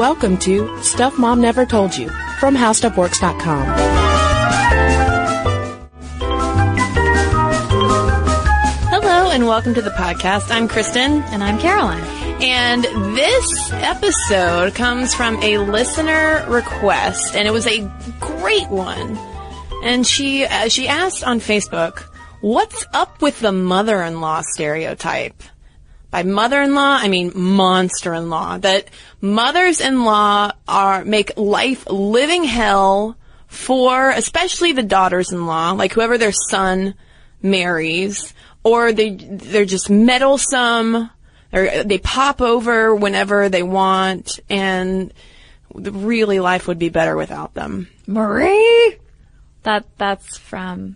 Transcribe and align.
welcome 0.00 0.38
to 0.38 0.82
Stuff 0.82 1.18
Mom 1.18 1.42
Never 1.42 1.66
Told 1.66 1.94
You 1.94 2.08
from 2.38 2.56
HowStuffWorks.com. 2.56 3.66
Hello 8.88 9.30
and 9.30 9.46
welcome 9.46 9.74
to 9.74 9.82
the 9.82 9.90
podcast. 9.90 10.50
I'm 10.50 10.68
Kristen. 10.68 11.20
And 11.24 11.44
I'm 11.44 11.58
Caroline. 11.58 12.02
And 12.40 12.84
this 13.14 13.72
episode 13.72 14.74
comes 14.74 15.12
from 15.12 15.36
a 15.42 15.58
listener 15.58 16.46
request, 16.48 17.36
and 17.36 17.46
it 17.46 17.50
was 17.50 17.66
a 17.66 17.80
great 18.20 18.70
one. 18.70 19.18
And 19.84 20.06
she 20.06 20.46
uh, 20.46 20.68
she 20.68 20.88
asked 20.88 21.24
on 21.24 21.40
Facebook, 21.40 22.04
"What's 22.40 22.86
up 22.94 23.20
with 23.20 23.38
the 23.40 23.52
mother-in-law 23.52 24.44
stereotype?" 24.54 25.42
By 26.10 26.22
mother-in-law, 26.22 26.98
I 27.00 27.08
mean 27.08 27.32
monster-in-law. 27.34 28.58
That 28.58 28.88
mothers-in-law 29.20 30.52
are 30.66 31.04
make 31.04 31.36
life 31.36 31.88
living 31.88 32.44
hell 32.44 33.16
for 33.46 34.10
especially 34.10 34.72
the 34.72 34.82
daughters-in-law, 34.82 35.72
like 35.72 35.92
whoever 35.92 36.18
their 36.18 36.32
son 36.32 36.94
marries, 37.42 38.34
or 38.64 38.92
they 38.92 39.10
they're 39.14 39.64
just 39.64 39.90
meddlesome. 39.90 41.10
Or 41.52 41.82
they 41.82 41.98
pop 41.98 42.40
over 42.40 42.94
whenever 42.94 43.48
they 43.48 43.64
want, 43.64 44.38
and 44.48 45.12
really 45.74 46.38
life 46.38 46.68
would 46.68 46.78
be 46.78 46.90
better 46.90 47.16
without 47.16 47.54
them. 47.54 47.88
Marie? 48.06 48.96
That, 49.64 49.84
that's 49.98 50.38
from, 50.38 50.94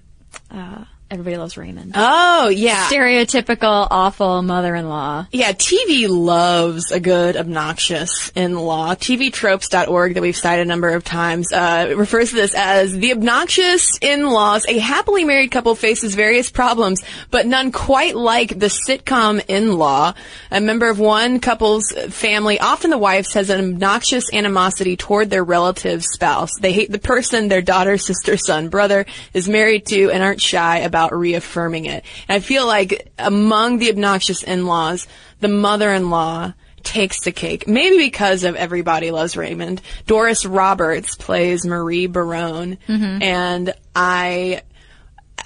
uh, 0.53 0.85
Everybody 1.15 1.37
Loves 1.37 1.57
Raymond. 1.57 1.93
Oh 1.95 2.49
yeah, 2.49 2.89
Stereotypical, 2.89 3.87
awful 3.89 4.43
mother-in-law. 4.43 5.29
Yeah, 5.31 5.53
TV 5.53 6.09
loves 6.09 6.91
a 6.91 6.99
good 6.99 7.37
obnoxious 7.37 8.33
in-law. 8.35 8.97
TVtropes.org 8.97 10.15
that 10.15 10.21
we've 10.21 10.37
cited 10.37 10.67
a 10.67 10.69
number 10.69 10.89
of 10.89 11.05
times 11.05 11.53
uh, 11.53 11.95
refers 11.97 12.31
to 12.31 12.35
this 12.35 12.53
as 12.57 12.95
the 12.95 13.13
obnoxious 13.13 13.97
in-laws. 14.01 14.67
A 14.67 14.77
happily 14.79 15.23
married 15.23 15.53
couple 15.53 15.77
faces 15.77 16.17
various 16.17 16.51
problems, 16.51 17.01
but 17.31 17.47
none 17.47 17.71
quite 17.71 18.17
like 18.17 18.59
the 18.59 18.67
sitcom 18.67 19.41
in-law. 19.47 20.15
A 20.51 20.61
member 20.61 20.89
of 20.89 20.99
one 20.99 21.39
couple's 21.39 21.93
family, 22.09 22.59
often 22.59 22.91
the 22.91 22.99
wife's, 22.99 23.35
has 23.35 23.51
an 23.51 23.61
obnoxious 23.61 24.35
animosity 24.35 24.97
toward 24.97 25.31
their 25.31 25.45
relative 25.45 26.05
spouse. 26.05 26.51
They 26.61 26.73
hate 26.73 26.91
the 26.91 26.99
person 26.99 27.47
their 27.47 27.63
daughter, 27.63 27.99
sister, 27.99 28.37
son, 28.37 28.69
brother 28.69 29.07
is 29.33 29.49
married 29.49 29.87
to 29.87 30.11
and 30.11 30.21
aren't 30.21 30.43
shy 30.43 30.79
about 30.79 31.04
reaffirming 31.13 31.87
it. 31.87 32.05
And 32.29 32.37
I 32.37 32.41
feel 32.41 32.67
like 32.67 33.13
among 33.19 33.79
the 33.79 33.91
obnoxious 33.91 34.43
in-laws, 34.43 35.07
the 35.41 35.49
mother-in-law 35.49 36.55
takes 36.85 37.21
the 37.25 37.33
cake. 37.33 37.67
Maybe 37.67 37.99
because 37.99 38.45
of 38.45 38.55
Everybody 38.55 39.11
Loves 39.11 39.37
Raymond. 39.37 39.81
Doris 40.07 40.45
Roberts 40.45 41.17
plays 41.17 41.67
Marie 41.67 42.07
Barone, 42.07 42.79
mm-hmm. 42.87 43.23
and 43.23 43.75
I 43.97 44.63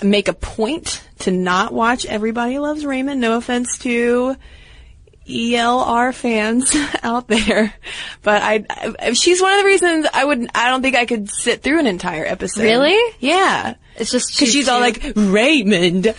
make 0.02 0.28
a 0.28 0.32
point 0.32 1.02
to 1.20 1.30
not 1.30 1.72
watch 1.72 2.04
Everybody 2.04 2.58
Loves 2.58 2.84
Raymond. 2.84 3.20
No 3.20 3.36
offense 3.36 3.78
to 3.78 4.36
ELR 5.26 6.14
fans 6.14 6.74
out 7.02 7.28
there, 7.28 7.72
but 8.22 8.42
I, 8.42 8.64
I, 8.98 9.12
she's 9.12 9.40
one 9.40 9.52
of 9.52 9.60
the 9.60 9.66
reasons 9.66 10.06
I 10.12 10.24
would, 10.24 10.48
I 10.54 10.68
don't 10.68 10.82
think 10.82 10.96
I 10.96 11.06
could 11.06 11.30
sit 11.30 11.62
through 11.62 11.80
an 11.80 11.86
entire 11.86 12.24
episode. 12.24 12.62
Really? 12.62 13.14
Yeah. 13.20 13.74
It's 14.00 14.10
just 14.10 14.38
Cause 14.38 14.50
she's 14.50 14.68
all 14.68 14.80
like, 14.80 15.12
Raymond, 15.16 16.14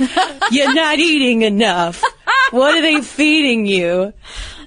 you're 0.52 0.74
not 0.74 1.00
eating 1.00 1.42
enough. 1.44 2.04
What 2.52 2.76
are 2.78 2.82
they 2.82 3.02
feeding 3.02 3.66
you? 3.66 4.14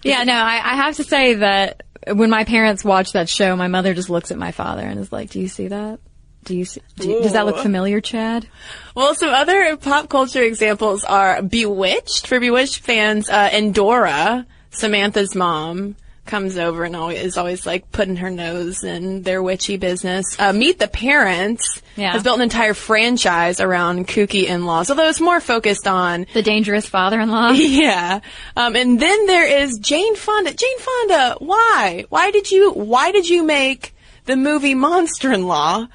yeah, 0.04 0.22
no, 0.24 0.34
I, 0.34 0.60
I 0.62 0.76
have 0.76 0.96
to 0.96 1.04
say 1.04 1.34
that 1.34 1.82
when 2.12 2.30
my 2.30 2.44
parents 2.44 2.84
watch 2.84 3.12
that 3.12 3.28
show, 3.28 3.54
my 3.56 3.68
mother 3.68 3.94
just 3.94 4.10
looks 4.10 4.30
at 4.30 4.38
my 4.38 4.52
father 4.52 4.82
and 4.82 4.98
is 5.00 5.12
like, 5.12 5.30
do 5.30 5.40
you 5.40 5.48
see 5.48 5.68
that? 5.68 6.00
Do 6.44 6.56
you 6.56 6.64
see, 6.64 6.80
do 6.96 7.08
you- 7.08 7.22
does 7.22 7.32
that 7.34 7.46
look 7.46 7.58
familiar, 7.58 8.00
Chad? 8.00 8.48
Well, 8.96 9.14
some 9.14 9.28
other 9.30 9.76
pop 9.76 10.08
culture 10.08 10.42
examples 10.42 11.04
are 11.04 11.40
Bewitched. 11.42 12.26
For 12.26 12.40
Bewitched 12.40 12.80
fans, 12.80 13.28
uh, 13.30 13.48
Endora, 13.52 14.46
Samantha's 14.70 15.34
mom, 15.36 15.94
comes 16.24 16.56
over 16.56 16.84
and 16.84 16.94
always, 16.94 17.20
is 17.20 17.36
always 17.36 17.66
like 17.66 17.90
putting 17.92 18.16
her 18.16 18.30
nose 18.30 18.84
in 18.84 19.22
their 19.22 19.42
witchy 19.42 19.76
business. 19.76 20.24
Uh, 20.38 20.52
Meet 20.52 20.78
the 20.78 20.86
Parents 20.88 21.82
Yeah. 21.96 22.12
has 22.12 22.22
built 22.22 22.36
an 22.36 22.42
entire 22.42 22.74
franchise 22.74 23.60
around 23.60 24.06
kooky 24.06 24.44
in-laws, 24.46 24.88
although 24.90 25.08
it's 25.08 25.20
more 25.20 25.40
focused 25.40 25.86
on 25.88 26.26
The 26.32 26.42
dangerous 26.42 26.88
father-in-law? 26.88 27.50
yeah. 27.54 28.20
Um, 28.56 28.76
and 28.76 29.00
then 29.00 29.26
there 29.26 29.62
is 29.62 29.78
Jane 29.78 30.14
Fonda. 30.16 30.54
Jane 30.54 30.78
Fonda, 30.78 31.36
why? 31.40 32.04
Why 32.08 32.30
did 32.30 32.50
you, 32.50 32.70
why 32.72 33.10
did 33.10 33.28
you 33.28 33.42
make 33.42 33.92
the 34.26 34.36
movie 34.36 34.74
Monster-in-Law 34.74 35.88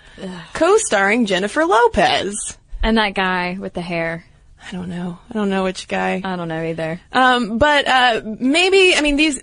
co-starring 0.54 1.26
Jennifer 1.26 1.66
Lopez? 1.66 2.58
and 2.84 2.98
that 2.98 3.16
guy 3.16 3.58
with 3.60 3.74
the 3.74 3.82
hair. 3.82 4.24
I 4.68 4.72
don't 4.72 4.90
know. 4.90 5.18
I 5.30 5.34
don't 5.34 5.50
know 5.50 5.64
which 5.64 5.88
guy. 5.88 6.22
I 6.24 6.36
don't 6.36 6.48
know 6.48 6.62
either. 6.62 7.00
Um, 7.14 7.58
but 7.58 7.88
uh, 7.88 8.22
maybe 8.26 8.96
I 8.96 9.02
mean 9.02 9.16
these. 9.16 9.42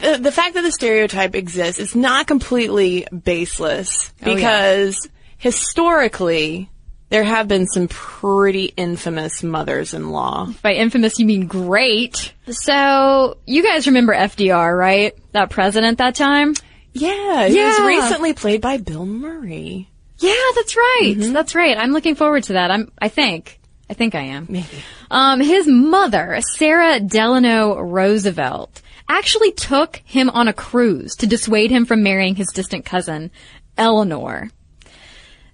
The, 0.00 0.18
the 0.18 0.32
fact 0.32 0.54
that 0.54 0.62
the 0.62 0.72
stereotype 0.72 1.34
exists 1.34 1.78
is 1.80 1.94
not 1.94 2.26
completely 2.26 3.06
baseless 3.12 4.12
Oh, 4.24 4.30
yeah. 4.30 4.34
because 4.34 5.08
historically 5.38 6.70
there 7.10 7.24
have 7.24 7.48
been 7.48 7.66
some 7.66 7.88
pretty 7.88 8.66
infamous 8.76 9.42
mothers-in-law. 9.42 10.54
By 10.62 10.74
infamous, 10.74 11.18
you 11.18 11.26
mean 11.26 11.46
great. 11.48 12.32
So, 12.48 13.36
you 13.46 13.62
guys 13.64 13.86
remember 13.88 14.14
FDR, 14.14 14.76
right? 14.78 15.14
That 15.32 15.50
president 15.50 15.98
that 15.98 16.14
time? 16.14 16.54
Yeah, 16.92 17.48
he 17.48 17.60
was 17.60 17.80
recently 17.80 18.32
played 18.32 18.60
by 18.60 18.76
Bill 18.78 19.04
Murray. 19.06 19.88
Yeah, 20.18 20.34
that's 20.54 20.76
right. 20.76 21.14
That's 21.18 21.54
right. 21.54 21.76
I'm 21.76 21.92
looking 21.92 22.14
forward 22.14 22.44
to 22.44 22.52
that. 22.54 22.70
I'm, 22.70 22.92
I 23.00 23.08
think. 23.08 23.58
I 23.88 23.94
think 23.94 24.14
I 24.14 24.22
am. 24.22 24.46
Maybe. 24.48 24.66
Um, 25.10 25.40
his 25.40 25.66
mother, 25.66 26.40
Sarah 26.56 27.00
Delano 27.00 27.78
Roosevelt, 27.80 28.82
actually 29.10 29.52
took 29.52 29.96
him 30.04 30.30
on 30.30 30.48
a 30.48 30.52
cruise 30.52 31.16
to 31.16 31.26
dissuade 31.26 31.70
him 31.70 31.84
from 31.84 32.02
marrying 32.02 32.36
his 32.36 32.48
distant 32.48 32.84
cousin, 32.84 33.30
Eleanor. 33.76 34.50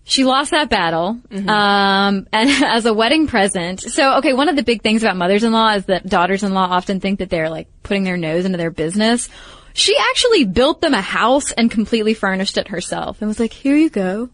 She 0.04 0.24
lost 0.24 0.52
that 0.52 0.68
battle, 0.68 1.18
um, 1.32 2.28
and 2.32 2.50
as 2.64 2.86
a 2.86 2.94
wedding 2.94 3.26
present. 3.26 3.80
So, 3.80 4.18
okay, 4.18 4.34
one 4.34 4.48
of 4.48 4.54
the 4.54 4.62
big 4.62 4.82
things 4.82 5.02
about 5.02 5.16
mothers-in-law 5.16 5.74
is 5.74 5.86
that 5.86 6.06
daughters-in-law 6.06 6.68
often 6.70 7.00
think 7.00 7.18
that 7.18 7.30
they're 7.30 7.50
like 7.50 7.66
putting 7.82 8.04
their 8.04 8.16
nose 8.16 8.44
into 8.44 8.58
their 8.58 8.70
business. 8.70 9.28
She 9.72 9.96
actually 9.98 10.44
built 10.44 10.80
them 10.80 10.94
a 10.94 11.00
house 11.00 11.50
and 11.50 11.70
completely 11.70 12.14
furnished 12.14 12.56
it 12.56 12.68
herself 12.68 13.20
and 13.20 13.28
was 13.28 13.40
like, 13.40 13.52
here 13.52 13.76
you 13.76 13.90
go. 13.90 14.30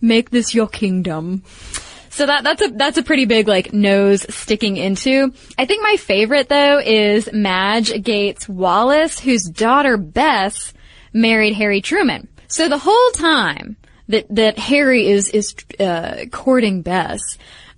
Make 0.00 0.30
this 0.30 0.54
your 0.54 0.68
kingdom. 0.68 1.42
So 2.12 2.26
that 2.26 2.44
that's 2.44 2.60
a 2.62 2.68
that's 2.68 2.98
a 2.98 3.02
pretty 3.02 3.24
big 3.24 3.48
like 3.48 3.72
nose 3.72 4.26
sticking 4.34 4.76
into. 4.76 5.32
I 5.58 5.64
think 5.64 5.82
my 5.82 5.96
favorite 5.96 6.48
though 6.48 6.78
is 6.78 7.28
Madge 7.32 8.02
Gates 8.02 8.46
Wallace, 8.48 9.18
whose 9.18 9.44
daughter 9.44 9.96
Bess 9.96 10.74
married 11.14 11.54
Harry 11.54 11.80
Truman. 11.80 12.28
So 12.48 12.68
the 12.68 12.76
whole 12.78 13.10
time 13.12 13.76
that 14.08 14.26
that 14.34 14.58
Harry 14.58 15.08
is 15.08 15.30
is 15.30 15.54
uh, 15.80 16.26
courting 16.30 16.82
Bess. 16.82 17.20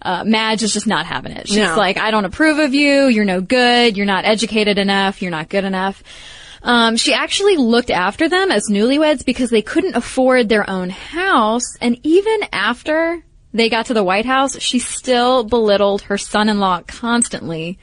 Uh, 0.03 0.23
Madge 0.25 0.63
is 0.63 0.73
just 0.75 0.87
not 0.87 1.07
having 1.07 1.33
it. 1.33 1.49
She's 1.49 1.57
No. 1.57 1.77
like, 1.79 1.97
I 1.97 2.11
don't 2.11 2.27
approve 2.27 2.59
of 2.59 2.75
you. 2.75 3.07
You're 3.07 3.25
no 3.25 3.41
good. 3.41 3.97
You're 3.97 4.05
not 4.05 4.27
educated 4.27 4.77
enough. 4.77 5.23
You're 5.23 5.31
not 5.31 5.49
good 5.49 5.65
enough. 5.65 6.03
Um, 6.63 6.97
she 6.99 7.15
actually 7.15 7.57
looked 7.57 7.91
after 7.91 8.29
them 8.29 8.51
as 8.51 8.69
newlyweds 8.69 9.25
because 9.25 9.49
they 9.49 9.63
couldn't 9.63 9.95
afford 9.97 10.51
their 10.51 10.69
own 10.69 10.91
house. 10.91 11.65
And 11.81 11.99
even 12.03 12.41
after 12.53 13.25
they 13.55 13.71
got 13.71 13.87
to 13.87 13.95
the 13.95 14.05
White 14.05 14.27
House, 14.27 14.61
she 14.61 14.81
still 14.81 15.45
belittled 15.45 16.03
her 16.03 16.19
son-in-law 16.19 16.83
constantly, 16.89 17.79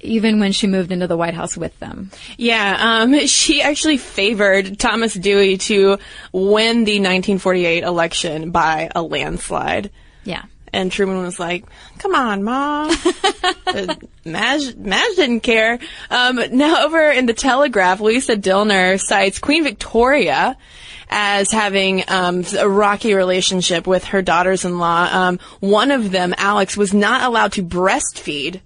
even 0.00 0.40
when 0.40 0.52
she 0.52 0.66
moved 0.66 0.90
into 0.90 1.06
the 1.06 1.16
White 1.16 1.34
House 1.34 1.56
with 1.56 1.78
them. 1.78 2.10
Yeah, 2.36 2.76
um, 2.78 3.26
she 3.26 3.62
actually 3.62 3.96
favored 3.96 4.78
Thomas 4.78 5.14
Dewey 5.14 5.56
to 5.58 5.98
win 6.32 6.84
the 6.84 6.98
1948 6.98 7.84
election 7.84 8.50
by 8.50 8.90
a 8.94 9.00
landslide. 9.00 9.90
Yeah. 10.24 10.42
And 10.70 10.92
Truman 10.92 11.22
was 11.22 11.40
like, 11.40 11.64
"Come 11.98 12.14
on, 12.14 12.42
mom." 12.42 12.94
Uh, 13.66 13.94
Madge, 14.24 14.76
Madge 14.76 15.16
didn't 15.16 15.40
care. 15.40 15.78
Um, 16.10 16.40
now 16.52 16.86
over 16.86 17.10
in 17.10 17.26
the 17.26 17.34
Telegraph, 17.34 18.00
Lisa 18.00 18.34
Dillner 18.34 18.98
cites 18.98 19.38
Queen 19.38 19.62
Victoria 19.62 20.56
as 21.08 21.50
having 21.50 22.04
um, 22.08 22.44
a 22.58 22.68
rocky 22.68 23.14
relationship 23.14 23.86
with 23.86 24.04
her 24.04 24.22
daughters-in-law. 24.22 25.08
Um, 25.12 25.38
one 25.60 25.90
of 25.90 26.10
them, 26.10 26.34
Alex, 26.36 26.76
was 26.76 26.92
not 26.92 27.22
allowed 27.22 27.52
to 27.52 27.62
breastfeed 27.62 28.60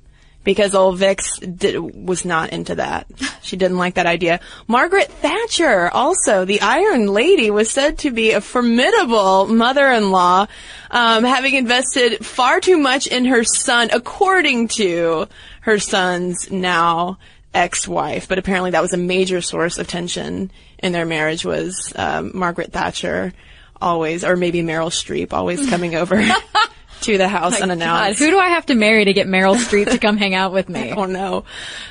because 0.44 0.74
old 0.74 0.98
Vix 0.98 1.38
did, 1.38 1.78
was 1.78 2.24
not 2.24 2.50
into 2.50 2.74
that. 2.76 3.06
She 3.42 3.56
didn't 3.56 3.76
like 3.76 3.94
that 3.94 4.06
idea. 4.06 4.38
Margaret 4.68 5.08
Thatcher, 5.08 5.90
also 5.90 6.44
the 6.44 6.60
Iron 6.60 7.08
Lady, 7.08 7.50
was 7.50 7.68
said 7.68 7.98
to 7.98 8.12
be 8.12 8.30
a 8.30 8.40
formidable 8.40 9.46
mother-in-law, 9.46 10.46
um, 10.92 11.24
having 11.24 11.54
invested 11.54 12.24
far 12.24 12.60
too 12.60 12.78
much 12.78 13.08
in 13.08 13.24
her 13.26 13.42
son, 13.42 13.90
according 13.92 14.68
to 14.68 15.26
her 15.62 15.80
son's 15.80 16.52
now 16.52 17.18
ex-wife, 17.52 18.28
but 18.28 18.38
apparently 18.38 18.70
that 18.70 18.80
was 18.80 18.94
a 18.94 18.98
major 18.98 19.40
source 19.40 19.76
of 19.76 19.86
tension 19.86 20.50
in 20.82 20.92
their 20.92 21.06
marriage 21.06 21.44
was 21.44 21.92
um, 21.96 22.32
Margaret 22.34 22.72
Thatcher 22.72 23.32
always, 23.80 24.24
or 24.24 24.36
maybe 24.36 24.62
Meryl 24.62 24.90
Streep 24.90 25.32
always 25.32 25.68
coming 25.68 25.94
over 25.94 26.16
to 27.02 27.18
the 27.18 27.28
house 27.28 27.54
God, 27.54 27.62
unannounced. 27.62 28.18
who 28.18 28.30
do 28.30 28.38
I 28.38 28.48
have 28.48 28.66
to 28.66 28.74
marry 28.74 29.04
to 29.04 29.12
get 29.12 29.26
Meryl 29.26 29.56
Streep 29.56 29.90
to 29.90 29.98
come 29.98 30.16
hang 30.16 30.34
out 30.34 30.52
with 30.52 30.68
me? 30.68 30.92
Oh 31.02 31.06
no. 31.06 31.44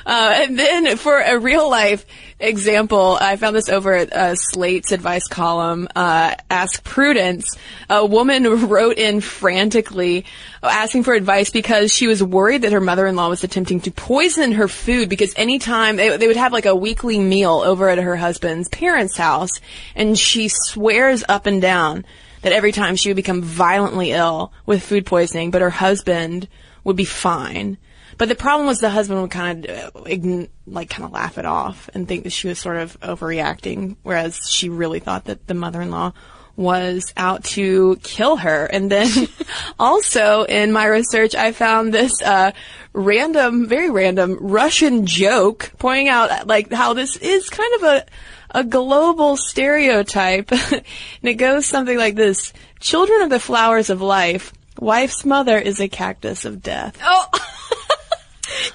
Uh, 0.06 0.34
and 0.42 0.58
then 0.58 0.96
for 0.96 1.18
a 1.20 1.38
real 1.38 1.68
life 1.68 2.06
example, 2.40 3.18
I 3.20 3.36
found 3.36 3.54
this 3.54 3.68
over 3.68 3.92
at 3.94 4.12
uh, 4.12 4.34
Slate's 4.34 4.92
advice 4.92 5.26
column, 5.28 5.88
uh, 5.94 6.34
Ask 6.50 6.82
Prudence. 6.84 7.56
A 7.90 8.04
woman 8.06 8.44
wrote 8.68 8.98
in 8.98 9.20
frantically 9.20 10.24
asking 10.62 11.02
for 11.04 11.14
advice 11.14 11.50
because 11.50 11.92
she 11.92 12.06
was 12.06 12.22
worried 12.22 12.62
that 12.62 12.72
her 12.72 12.80
mother-in-law 12.80 13.28
was 13.28 13.44
attempting 13.44 13.80
to 13.80 13.90
poison 13.90 14.52
her 14.52 14.68
food 14.68 15.08
because 15.08 15.34
anytime 15.36 15.96
they, 15.96 16.16
they 16.16 16.26
would 16.26 16.36
have 16.36 16.52
like 16.52 16.66
a 16.66 16.74
weekly 16.76 17.18
meal 17.18 17.62
over 17.64 17.88
at 17.88 17.98
her 17.98 18.16
husband's 18.16 18.68
parents' 18.68 19.16
house 19.16 19.50
and 19.94 20.18
she 20.18 20.48
swears 20.48 21.24
up 21.28 21.46
and 21.46 21.60
down 21.60 22.04
that 22.42 22.52
every 22.52 22.72
time 22.72 22.96
she 22.96 23.08
would 23.08 23.16
become 23.16 23.42
violently 23.42 24.12
ill 24.12 24.52
with 24.66 24.82
food 24.82 25.06
poisoning, 25.06 25.50
but 25.50 25.62
her 25.62 25.70
husband 25.70 26.48
would 26.84 26.96
be 26.96 27.04
fine. 27.04 27.78
But 28.18 28.28
the 28.28 28.34
problem 28.34 28.66
was 28.66 28.80
the 28.80 28.90
husband 28.90 29.20
would 29.22 29.30
kind 29.30 29.66
of 29.66 29.94
ign- 30.04 30.48
like 30.66 30.90
kind 30.90 31.04
of 31.04 31.12
laugh 31.12 31.38
it 31.38 31.46
off 31.46 31.88
and 31.94 32.06
think 32.06 32.24
that 32.24 32.32
she 32.32 32.48
was 32.48 32.58
sort 32.58 32.76
of 32.76 33.00
overreacting, 33.00 33.96
whereas 34.02 34.38
she 34.48 34.68
really 34.68 35.00
thought 35.00 35.24
that 35.24 35.46
the 35.46 35.54
mother-in-law 35.54 36.12
was 36.54 37.12
out 37.16 37.44
to 37.44 37.96
kill 38.02 38.36
her. 38.36 38.66
And 38.66 38.90
then 38.90 39.08
also 39.78 40.44
in 40.44 40.72
my 40.72 40.86
research, 40.86 41.34
I 41.34 41.52
found 41.52 41.92
this 41.92 42.20
uh, 42.22 42.52
random, 42.92 43.66
very 43.66 43.90
random 43.90 44.36
Russian 44.40 45.06
joke 45.06 45.72
pointing 45.78 46.08
out 46.08 46.46
like 46.46 46.70
how 46.72 46.92
this 46.92 47.16
is 47.16 47.48
kind 47.48 47.74
of 47.76 47.82
a 47.84 48.06
a 48.52 48.62
global 48.62 49.36
stereotype. 49.36 50.52
and 50.72 50.84
it 51.22 51.34
goes 51.34 51.66
something 51.66 51.96
like 51.96 52.14
this. 52.14 52.52
Children 52.80 53.22
are 53.22 53.28
the 53.28 53.40
flowers 53.40 53.90
of 53.90 54.00
life. 54.00 54.52
Wife's 54.78 55.24
mother 55.24 55.58
is 55.58 55.80
a 55.80 55.88
cactus 55.88 56.44
of 56.44 56.62
death. 56.62 56.98
Oh. 57.02 57.28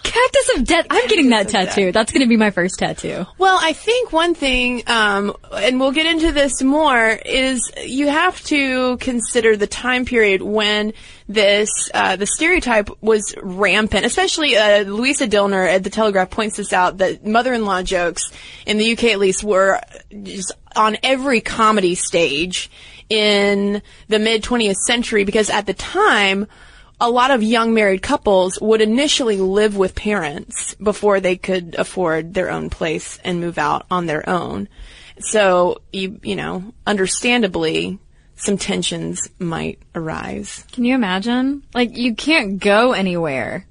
Cactus 0.03 0.49
of 0.55 0.65
death. 0.65 0.85
I'm 0.89 1.07
getting 1.07 1.29
that 1.29 1.49
tattoo. 1.49 1.91
That's 1.91 2.11
going 2.11 2.21
to 2.21 2.27
be 2.27 2.37
my 2.37 2.51
first 2.51 2.79
tattoo. 2.79 3.25
Well, 3.37 3.57
I 3.61 3.73
think 3.73 4.11
one 4.11 4.33
thing, 4.33 4.83
um, 4.87 5.35
and 5.53 5.79
we'll 5.79 5.91
get 5.91 6.05
into 6.05 6.31
this 6.31 6.61
more, 6.61 7.09
is 7.25 7.71
you 7.83 8.07
have 8.07 8.43
to 8.45 8.97
consider 8.97 9.57
the 9.57 9.67
time 9.67 10.05
period 10.05 10.41
when 10.41 10.93
this 11.27 11.69
uh, 11.93 12.15
the 12.15 12.25
stereotype 12.25 12.89
was 13.01 13.35
rampant. 13.41 14.05
Especially 14.05 14.55
uh, 14.55 14.83
Luisa 14.83 15.27
Dillner 15.27 15.67
at 15.67 15.83
the 15.83 15.89
Telegraph 15.89 16.29
points 16.29 16.57
this 16.57 16.73
out 16.73 16.97
that 16.99 17.25
mother-in-law 17.25 17.83
jokes 17.83 18.31
in 18.65 18.77
the 18.77 18.93
UK 18.93 19.05
at 19.05 19.19
least 19.19 19.43
were 19.43 19.81
just 20.23 20.53
on 20.75 20.97
every 21.03 21.41
comedy 21.41 21.95
stage 21.95 22.69
in 23.09 23.81
the 24.07 24.19
mid 24.19 24.43
20th 24.43 24.75
century 24.75 25.23
because 25.23 25.49
at 25.49 25.65
the 25.65 25.73
time 25.73 26.47
a 26.99 27.09
lot 27.09 27.31
of 27.31 27.43
young 27.43 27.73
married 27.73 28.01
couples 28.01 28.59
would 28.59 28.81
initially 28.81 29.37
live 29.37 29.77
with 29.77 29.95
parents 29.95 30.73
before 30.75 31.19
they 31.19 31.37
could 31.37 31.75
afford 31.75 32.33
their 32.33 32.49
own 32.49 32.69
place 32.69 33.19
and 33.23 33.39
move 33.39 33.57
out 33.57 33.85
on 33.91 34.05
their 34.05 34.27
own. 34.27 34.67
So, 35.19 35.81
you, 35.91 36.19
you 36.23 36.35
know, 36.35 36.73
understandably, 36.85 37.99
some 38.35 38.57
tensions 38.57 39.29
might 39.39 39.79
arise. 39.95 40.65
Can 40.71 40.85
you 40.85 40.95
imagine? 40.95 41.63
Like, 41.73 41.97
you 41.97 42.15
can't 42.15 42.59
go 42.59 42.93
anywhere. 42.93 43.67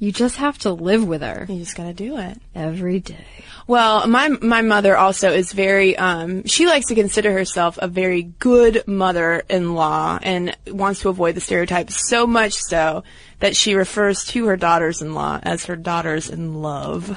You 0.00 0.10
just 0.12 0.36
have 0.36 0.56
to 0.60 0.72
live 0.72 1.06
with 1.06 1.20
her 1.20 1.44
You 1.48 1.58
just 1.60 1.76
gotta 1.76 1.92
do 1.92 2.16
it. 2.18 2.38
every 2.54 2.98
day. 3.00 3.26
Well, 3.66 4.06
my 4.08 4.28
my 4.30 4.62
mother 4.62 4.96
also 4.96 5.30
is 5.30 5.52
very. 5.52 5.96
Um, 5.96 6.44
she 6.46 6.66
likes 6.66 6.86
to 6.86 6.94
consider 6.96 7.32
herself 7.32 7.78
a 7.80 7.86
very 7.86 8.22
good 8.22 8.82
mother-in-law 8.88 10.18
and 10.22 10.56
wants 10.66 11.00
to 11.02 11.08
avoid 11.10 11.34
the 11.36 11.40
stereotypes 11.40 12.08
so 12.08 12.26
much 12.26 12.54
so 12.54 13.04
that 13.40 13.54
she 13.54 13.74
refers 13.74 14.24
to 14.28 14.46
her 14.46 14.56
daughters-in-law 14.56 15.40
as 15.44 15.66
her 15.66 15.76
daughters 15.76 16.30
in 16.30 16.62
love. 16.62 17.16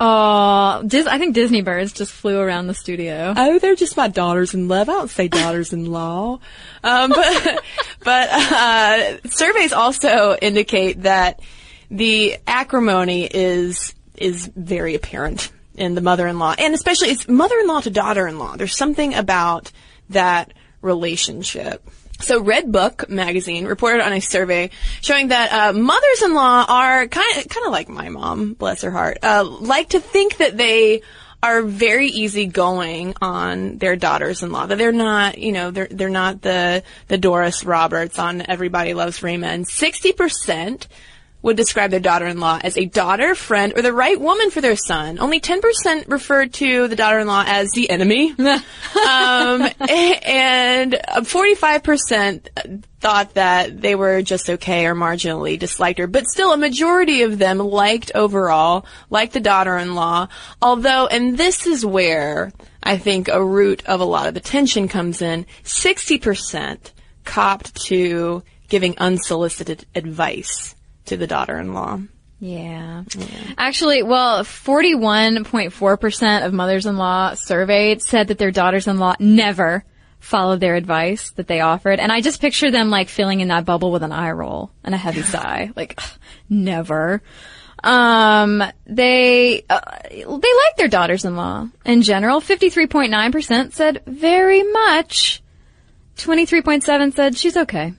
Oh, 0.00 0.82
Dis- 0.84 1.06
I 1.06 1.18
think 1.18 1.34
Disney 1.34 1.62
birds 1.62 1.92
just 1.92 2.10
flew 2.10 2.40
around 2.40 2.66
the 2.66 2.74
studio. 2.74 3.34
Oh, 3.36 3.58
they're 3.60 3.76
just 3.76 3.96
my 3.96 4.08
daughters 4.08 4.52
in 4.52 4.66
love. 4.66 4.88
I 4.88 4.92
don't 4.94 5.10
say 5.10 5.28
daughters 5.28 5.72
in 5.72 5.92
law. 5.92 6.40
Um, 6.82 7.10
but 7.10 7.64
but 8.02 8.28
uh, 8.32 9.18
surveys 9.28 9.72
also 9.72 10.36
indicate 10.42 11.02
that 11.02 11.38
the 11.92 12.38
acrimony 12.46 13.26
is 13.26 13.94
is 14.16 14.50
very 14.56 14.94
apparent 14.94 15.52
in 15.76 15.94
the 15.94 16.00
mother-in-law, 16.00 16.54
and 16.58 16.74
especially 16.74 17.08
it's 17.08 17.28
mother-in-law 17.28 17.80
to 17.82 17.90
daughter-in-law. 17.90 18.56
There's 18.56 18.76
something 18.76 19.14
about 19.14 19.70
that 20.10 20.52
relationship. 20.80 21.88
So 22.20 22.42
Redbook 22.42 23.08
magazine 23.08 23.66
reported 23.66 24.04
on 24.04 24.12
a 24.12 24.20
survey 24.20 24.70
showing 25.00 25.28
that 25.28 25.52
uh, 25.52 25.72
mothers-in-law 25.72 26.66
are 26.68 27.08
kind 27.08 27.38
of 27.38 27.48
kind 27.48 27.66
of 27.66 27.72
like 27.72 27.88
my 27.88 28.08
mom, 28.08 28.54
bless 28.54 28.82
her 28.82 28.90
heart, 28.90 29.18
uh, 29.22 29.44
like 29.44 29.90
to 29.90 30.00
think 30.00 30.38
that 30.38 30.56
they 30.56 31.02
are 31.42 31.62
very 31.62 32.06
easygoing 32.06 33.14
on 33.20 33.78
their 33.78 33.96
daughters-in-law. 33.96 34.66
That 34.66 34.78
they're 34.78 34.92
not, 34.92 35.38
you 35.38 35.52
know, 35.52 35.72
they're 35.72 35.88
they're 35.90 36.08
not 36.08 36.40
the 36.42 36.84
the 37.08 37.18
Doris 37.18 37.64
Roberts 37.64 38.18
on 38.18 38.48
Everybody 38.48 38.94
Loves 38.94 39.22
Raymond. 39.22 39.66
Sixty 39.66 40.12
percent 40.12 40.86
would 41.42 41.56
describe 41.56 41.90
their 41.90 42.00
daughter-in-law 42.00 42.60
as 42.62 42.78
a 42.78 42.84
daughter, 42.84 43.34
friend, 43.34 43.72
or 43.76 43.82
the 43.82 43.92
right 43.92 44.18
woman 44.20 44.50
for 44.50 44.60
their 44.60 44.76
son. 44.76 45.18
Only 45.18 45.40
10% 45.40 46.08
referred 46.08 46.54
to 46.54 46.88
the 46.88 46.96
daughter-in-law 46.96 47.44
as 47.46 47.70
the 47.72 47.90
enemy. 47.90 48.30
um, 48.38 48.62
and 49.88 50.92
45% 50.92 52.84
thought 53.00 53.34
that 53.34 53.80
they 53.80 53.96
were 53.96 54.22
just 54.22 54.48
okay 54.48 54.86
or 54.86 54.94
marginally 54.94 55.58
disliked 55.58 55.98
her. 55.98 56.06
But 56.06 56.26
still, 56.26 56.52
a 56.52 56.56
majority 56.56 57.22
of 57.22 57.38
them 57.38 57.58
liked 57.58 58.12
overall, 58.14 58.86
liked 59.10 59.32
the 59.32 59.40
daughter-in-law. 59.40 60.28
Although, 60.62 61.08
and 61.08 61.36
this 61.36 61.66
is 61.66 61.84
where 61.84 62.52
I 62.82 62.98
think 62.98 63.28
a 63.28 63.44
root 63.44 63.84
of 63.86 64.00
a 64.00 64.04
lot 64.04 64.28
of 64.28 64.34
the 64.34 64.40
tension 64.40 64.86
comes 64.86 65.20
in, 65.20 65.46
60% 65.64 66.92
copped 67.24 67.74
to 67.86 68.42
giving 68.68 68.96
unsolicited 68.98 69.84
advice 69.94 70.74
to 71.06 71.16
the 71.16 71.26
daughter-in-law. 71.26 72.00
Yeah. 72.42 73.04
Actually, 73.56 74.02
well, 74.02 74.42
41.4% 74.42 76.44
of 76.44 76.52
mothers-in-law 76.52 77.34
surveyed 77.34 78.02
said 78.02 78.28
that 78.28 78.38
their 78.38 78.50
daughters-in-law 78.50 79.14
never 79.20 79.84
followed 80.18 80.58
their 80.58 80.74
advice 80.74 81.30
that 81.32 81.46
they 81.46 81.60
offered. 81.60 82.00
And 82.00 82.10
I 82.10 82.20
just 82.20 82.40
picture 82.40 82.72
them 82.72 82.90
like 82.90 83.08
filling 83.08 83.40
in 83.40 83.48
that 83.48 83.64
bubble 83.64 83.92
with 83.92 84.02
an 84.02 84.10
eye 84.10 84.32
roll 84.32 84.72
and 84.82 84.92
a 84.92 84.98
heavy 84.98 85.22
sigh. 85.22 85.70
Like, 85.76 85.94
ugh, 85.98 86.18
never. 86.48 87.22
Um, 87.84 88.64
they, 88.86 89.64
uh, 89.68 89.80
they 90.10 90.24
like 90.24 90.76
their 90.76 90.88
daughters-in-law. 90.88 91.68
In 91.84 92.02
general, 92.02 92.40
53.9% 92.40 93.72
said 93.72 94.02
very 94.06 94.64
much. 94.64 95.44
23.7 96.16 97.14
said 97.14 97.36
she's 97.36 97.56
okay. 97.56 97.94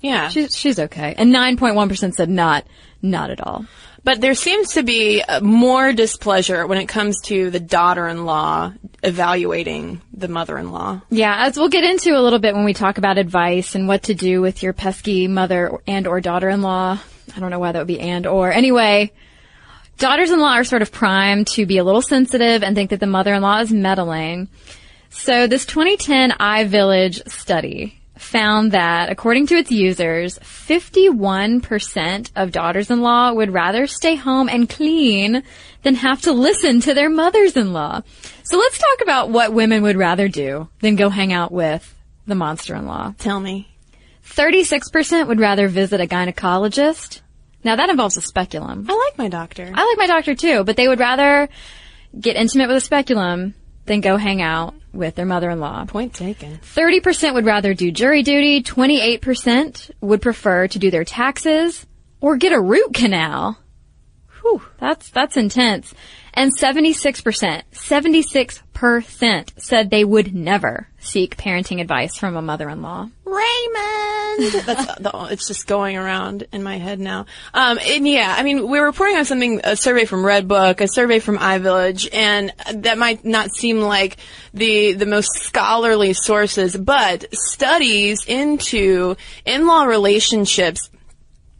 Yeah. 0.00 0.28
She's, 0.28 0.56
she's 0.56 0.78
okay. 0.78 1.14
And 1.16 1.34
9.1% 1.34 2.14
said 2.14 2.28
not, 2.28 2.64
not 3.02 3.30
at 3.30 3.40
all. 3.40 3.64
But 4.04 4.20
there 4.20 4.34
seems 4.34 4.74
to 4.74 4.82
be 4.82 5.22
uh, 5.22 5.40
more 5.40 5.92
displeasure 5.92 6.66
when 6.66 6.78
it 6.78 6.86
comes 6.86 7.20
to 7.22 7.50
the 7.50 7.60
daughter-in-law 7.60 8.72
evaluating 9.02 10.00
the 10.12 10.28
mother-in-law. 10.28 11.02
Yeah, 11.10 11.46
as 11.46 11.56
we'll 11.56 11.68
get 11.68 11.84
into 11.84 12.16
a 12.16 12.22
little 12.22 12.38
bit 12.38 12.54
when 12.54 12.64
we 12.64 12.74
talk 12.74 12.98
about 12.98 13.18
advice 13.18 13.74
and 13.74 13.88
what 13.88 14.04
to 14.04 14.14
do 14.14 14.40
with 14.40 14.62
your 14.62 14.72
pesky 14.72 15.28
mother 15.28 15.78
and 15.86 16.06
or 16.06 16.20
daughter-in-law. 16.20 16.98
I 17.36 17.40
don't 17.40 17.50
know 17.50 17.58
why 17.58 17.72
that 17.72 17.78
would 17.78 17.88
be 17.88 18.00
and 18.00 18.26
or. 18.26 18.52
Anyway, 18.52 19.12
daughters-in-law 19.98 20.54
are 20.54 20.64
sort 20.64 20.82
of 20.82 20.92
primed 20.92 21.48
to 21.48 21.66
be 21.66 21.78
a 21.78 21.84
little 21.84 22.02
sensitive 22.02 22.62
and 22.62 22.74
think 22.74 22.90
that 22.90 23.00
the 23.00 23.06
mother-in-law 23.06 23.60
is 23.60 23.72
meddling. 23.72 24.48
So 25.10 25.46
this 25.46 25.66
2010 25.66 26.30
iVillage 26.30 27.28
study 27.28 27.98
found 28.18 28.72
that 28.72 29.10
according 29.10 29.46
to 29.48 29.56
its 29.56 29.70
users, 29.70 30.38
51% 30.40 32.30
of 32.36 32.52
daughters-in-law 32.52 33.32
would 33.32 33.52
rather 33.52 33.86
stay 33.86 34.14
home 34.16 34.48
and 34.48 34.68
clean 34.68 35.42
than 35.82 35.94
have 35.94 36.20
to 36.22 36.32
listen 36.32 36.80
to 36.80 36.94
their 36.94 37.08
mothers-in-law. 37.10 38.02
So 38.42 38.58
let's 38.58 38.78
talk 38.78 39.02
about 39.02 39.30
what 39.30 39.52
women 39.52 39.82
would 39.82 39.96
rather 39.96 40.28
do 40.28 40.68
than 40.80 40.96
go 40.96 41.08
hang 41.08 41.32
out 41.32 41.52
with 41.52 41.94
the 42.26 42.34
monster-in-law. 42.34 43.14
Tell 43.18 43.40
me. 43.40 43.68
36% 44.26 45.26
would 45.26 45.40
rather 45.40 45.68
visit 45.68 46.00
a 46.00 46.06
gynecologist. 46.06 47.20
Now 47.64 47.76
that 47.76 47.90
involves 47.90 48.16
a 48.16 48.22
speculum. 48.22 48.86
I 48.88 48.94
like 48.94 49.18
my 49.18 49.28
doctor. 49.28 49.70
I 49.72 49.84
like 49.84 49.98
my 49.98 50.06
doctor 50.06 50.34
too, 50.34 50.64
but 50.64 50.76
they 50.76 50.88
would 50.88 51.00
rather 51.00 51.48
get 52.18 52.36
intimate 52.36 52.68
with 52.68 52.76
a 52.76 52.80
speculum 52.80 53.54
than 53.86 54.00
go 54.00 54.16
hang 54.16 54.42
out 54.42 54.74
with 54.92 55.14
their 55.14 55.26
mother-in-law. 55.26 55.86
Point 55.86 56.14
taken. 56.14 56.58
30% 56.58 57.34
would 57.34 57.44
rather 57.44 57.74
do 57.74 57.90
jury 57.90 58.22
duty, 58.22 58.62
28% 58.62 59.90
would 60.00 60.22
prefer 60.22 60.68
to 60.68 60.78
do 60.78 60.90
their 60.90 61.04
taxes 61.04 61.86
or 62.20 62.36
get 62.36 62.52
a 62.52 62.60
root 62.60 62.94
canal. 62.94 63.58
Whew, 64.40 64.62
that's 64.78 65.10
that's 65.10 65.36
intense. 65.36 65.92
And 66.38 66.56
76%, 66.56 67.62
76% 67.72 69.50
said 69.60 69.90
they 69.90 70.04
would 70.04 70.32
never 70.32 70.86
seek 71.00 71.36
parenting 71.36 71.80
advice 71.80 72.16
from 72.16 72.36
a 72.36 72.42
mother-in-law. 72.42 73.08
Raymond. 73.24 74.52
That's 74.64 74.94
the, 75.00 75.28
it's 75.32 75.48
just 75.48 75.66
going 75.66 75.96
around 75.96 76.46
in 76.52 76.62
my 76.62 76.78
head 76.78 77.00
now. 77.00 77.26
Um, 77.52 77.80
and 77.84 78.06
yeah, 78.06 78.32
I 78.38 78.44
mean, 78.44 78.68
we're 78.68 78.86
reporting 78.86 79.16
on 79.16 79.24
something, 79.24 79.62
a 79.64 79.74
survey 79.74 80.04
from 80.04 80.22
Redbook, 80.22 80.80
a 80.80 80.86
survey 80.86 81.18
from 81.18 81.38
iVillage, 81.38 82.08
and 82.12 82.52
that 82.72 82.98
might 82.98 83.24
not 83.24 83.50
seem 83.52 83.80
like 83.80 84.18
the 84.54 84.92
the 84.92 85.06
most 85.06 85.30
scholarly 85.40 86.12
sources, 86.12 86.76
but 86.76 87.24
studies 87.34 88.24
into 88.28 89.16
in-law 89.44 89.86
relationships 89.86 90.88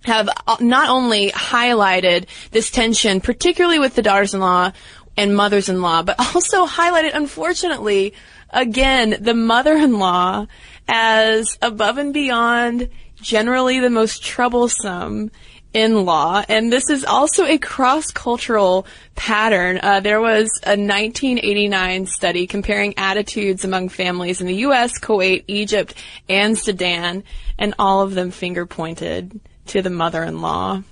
have 0.04 0.28
not 0.60 0.88
only 0.88 1.30
highlighted 1.30 2.26
this 2.50 2.70
tension, 2.70 3.20
particularly 3.20 3.78
with 3.78 3.94
the 3.94 4.02
daughters-in-law 4.02 4.72
and 5.16 5.36
mothers-in-law, 5.36 6.02
but 6.02 6.18
also 6.34 6.66
highlighted, 6.66 7.14
unfortunately, 7.14 8.14
again, 8.50 9.16
the 9.20 9.34
mother-in-law 9.34 10.46
as 10.86 11.58
above 11.60 11.98
and 11.98 12.14
beyond 12.14 12.88
generally 13.20 13.80
the 13.80 13.90
most 13.90 14.22
troublesome 14.22 15.30
in 15.74 16.06
law. 16.06 16.42
And 16.48 16.72
this 16.72 16.88
is 16.88 17.04
also 17.04 17.44
a 17.44 17.58
cross-cultural 17.58 18.86
pattern. 19.16 19.80
Uh, 19.82 20.00
there 20.00 20.20
was 20.20 20.48
a 20.62 20.78
1989 20.78 22.06
study 22.06 22.46
comparing 22.46 22.96
attitudes 22.96 23.64
among 23.64 23.90
families 23.90 24.40
in 24.40 24.46
the 24.46 24.54
U.S., 24.54 24.98
Kuwait, 24.98 25.44
Egypt, 25.46 25.94
and 26.28 26.56
Sudan, 26.56 27.22
and 27.58 27.74
all 27.78 28.00
of 28.00 28.14
them 28.14 28.30
finger 28.30 28.64
pointed 28.64 29.40
to 29.68 29.82
the 29.82 29.90
mother-in-law. 29.90 30.82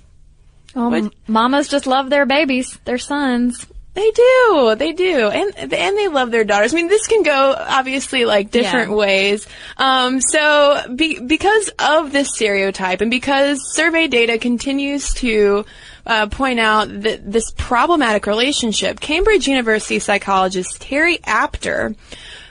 Oh, 0.75 1.09
mamas 1.27 1.67
just 1.69 1.87
love 1.87 2.09
their 2.09 2.25
babies, 2.25 2.77
their 2.85 2.97
sons. 2.97 3.65
They 3.95 4.11
do, 4.11 4.75
they 4.77 4.91
do, 4.91 5.27
and 5.27 5.73
and 5.73 5.97
they 5.97 6.07
love 6.07 6.29
their 6.29 6.43
daughters. 6.43 6.71
I 6.71 6.75
mean, 6.75 6.87
this 6.87 7.07
can 7.07 7.23
go 7.23 7.55
obviously 7.57 8.25
like 8.25 8.51
different 8.51 8.91
Yeah. 8.91 8.95
ways. 8.95 9.47
Um, 9.75 10.21
so 10.21 10.83
be, 10.95 11.19
because 11.19 11.71
of 11.79 12.11
this 12.11 12.29
stereotype, 12.29 13.01
and 13.01 13.09
because 13.09 13.59
survey 13.73 14.07
data 14.07 14.37
continues 14.37 15.11
to 15.15 15.65
uh, 16.05 16.27
point 16.27 16.59
out 16.59 16.89
that 17.01 17.31
this 17.31 17.49
problematic 17.57 18.27
relationship, 18.27 18.99
Cambridge 18.99 19.47
University 19.47 19.97
psychologist 19.97 20.79
Terri 20.79 21.19
Apter 21.25 21.95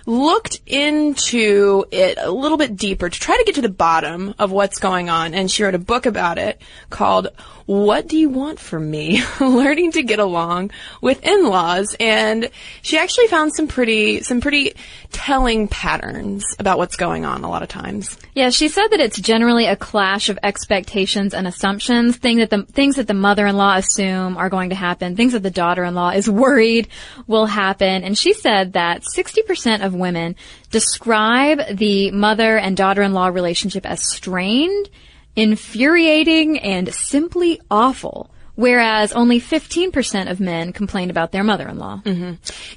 looked 0.07 0.61
into 0.67 1.85
it 1.91 2.17
a 2.21 2.31
little 2.31 2.57
bit 2.57 2.77
deeper 2.77 3.11
to 3.11 3.21
try 3.21 3.37
to 3.37 3.45
get 3.45 3.57
to 3.57 3.63
the 3.63 3.69
bottom 3.69 4.35
of 4.39 4.53
what's 4.53 4.79
going 4.79 5.11
on. 5.11 5.35
And 5.35 5.51
she 5.51 5.65
wrote 5.65 5.75
a 5.75 5.81
book 5.81 6.07
about 6.07 6.39
it 6.39 6.61
called 6.89 7.29
What 7.67 8.07
Do 8.07 8.17
You 8.17 8.29
Want 8.29 8.61
From 8.61 8.89
Me? 8.89 9.23
Learning 9.41 9.91
to 9.93 10.05
Get 10.05 10.21
Along 10.21 10.71
with 11.01 11.25
In-Laws. 11.27 11.97
And 11.99 12.49
she 12.81 12.97
actually 12.97 13.27
found 13.27 13.53
some 13.55 13.67
pretty, 13.67 14.23
some 14.23 14.41
pretty 14.41 14.75
telling 15.11 15.67
patterns 15.67 16.45
about 16.61 16.79
what's 16.79 16.95
going 16.95 17.25
on 17.25 17.43
a 17.43 17.51
lot 17.51 17.65
of 17.65 17.69
times. 17.69 18.17
Yeah, 18.35 18.51
she 18.51 18.69
said 18.69 18.87
that 18.89 19.01
it's 19.01 19.19
generally 19.19 19.67
a 19.67 19.75
clash 19.75 20.29
of 20.29 20.39
expectations 20.45 21.35
and 21.35 21.49
assumptions, 21.49 22.17
thing 22.17 22.39
that 22.39 22.51
the, 22.51 22.63
things 22.63 22.97
that 22.97 23.09
the 23.09 23.15
mother-in-law 23.15 23.79
assume 23.79 24.37
are 24.37 24.49
going 24.49 24.71
to 24.71 24.77
happen, 24.77 25.17
things 25.17 25.33
that 25.33 25.43
the 25.43 25.51
daughter-in-law 25.51 26.11
is 26.11 26.31
worried 26.31 26.87
will 27.27 27.47
happen. 27.47 28.05
And 28.05 28.17
she 28.17 28.33
said 28.33 28.75
that 28.75 29.03
60% 29.13 29.85
of 29.85 29.93
women 29.93 30.37
describe 30.71 31.63
the 31.77 32.13
mother 32.13 32.59
and 32.59 32.77
daughter-in-law 32.77 33.29
relationship 33.29 33.85
as 33.85 34.09
strained, 34.09 34.89
infuriating, 35.37 36.59
and 36.59 36.93
simply 36.93 37.61
awful. 37.71 38.31
Whereas 38.57 39.13
only 39.13 39.39
15% 39.39 40.31
of 40.31 40.41
men 40.41 40.73
complained 40.73 41.11
about 41.11 41.31
their 41.31 41.45
mother-in-law. 41.45 42.01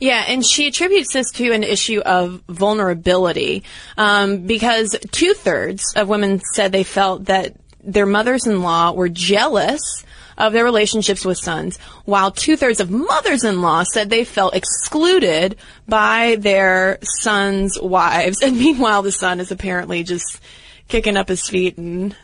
Yeah, 0.02 0.26
and 0.28 0.46
she 0.46 0.68
attributes 0.68 1.14
this 1.14 1.32
to 1.32 1.54
an 1.54 1.64
issue 1.64 2.02
of 2.02 2.44
vulnerability 2.50 3.64
um, 3.98 4.40
because 4.40 4.98
two 5.12 5.34
thirds 5.34 5.94
of 5.96 6.10
women 6.10 6.42
said 6.54 6.74
they 6.74 6.84
felt 6.84 7.26
that 7.26 7.56
their 7.82 8.06
mothers-in-law 8.06 8.92
were 8.92 9.08
jealous 9.08 10.04
of 10.38 10.54
their 10.54 10.64
relationships 10.64 11.26
with 11.26 11.38
sons, 11.38 11.78
while 12.06 12.32
two 12.32 12.56
thirds 12.56 12.80
of 12.80 12.90
mothers-in-law 12.90 13.84
said 13.84 14.10
they 14.10 14.24
felt 14.24 14.56
excluded 14.56 15.56
by 15.88 16.38
their 16.40 16.98
sons' 17.02 17.80
wives. 17.80 18.42
And 18.50 18.58
meanwhile, 18.58 19.02
the 19.02 19.12
son 19.12 19.40
is 19.40 19.52
apparently 19.52 20.04
just 20.04 20.40
kicking 20.88 21.18
up 21.18 21.28
his 21.28 21.48
feet 21.48 21.78
and 21.78 22.16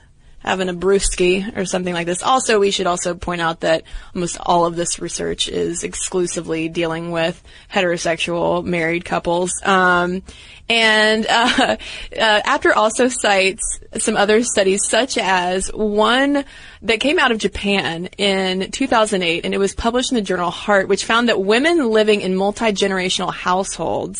having 0.45 0.69
a 0.69 0.73
brewski 0.73 1.57
or 1.57 1.65
something 1.65 1.93
like 1.93 2.05
this. 2.05 2.21
Also, 2.21 2.59
we 2.59 2.71
should 2.71 2.85
also 2.85 3.15
point 3.15 3.41
out 3.41 3.61
that 3.61 3.83
almost 4.13 4.37
all 4.39 4.65
of 4.65 4.75
this 4.75 4.99
research 4.99 5.49
is 5.49 5.83
exclusively 5.83 6.69
dealing 6.69 7.11
with 7.11 7.41
heterosexual 7.73 8.63
married 8.63 9.03
couples. 9.03 9.51
Um, 9.63 10.21
and 10.69 11.25
uh, 11.27 11.77
uh, 12.19 12.41
Apter 12.45 12.73
also 12.73 13.07
cites 13.07 13.79
some 13.97 14.15
other 14.15 14.43
studies, 14.43 14.81
such 14.87 15.17
as 15.17 15.67
one 15.73 16.45
that 16.83 16.99
came 16.99 17.17
out 17.17 17.31
of 17.31 17.39
Japan 17.39 18.05
in 18.17 18.69
2008, 18.71 19.45
and 19.45 19.53
it 19.53 19.57
was 19.57 19.73
published 19.73 20.11
in 20.11 20.15
the 20.15 20.21
journal 20.21 20.51
Heart, 20.51 20.87
which 20.87 21.05
found 21.05 21.29
that 21.29 21.41
women 21.41 21.89
living 21.89 22.21
in 22.21 22.35
multi-generational 22.35 23.33
households 23.33 24.19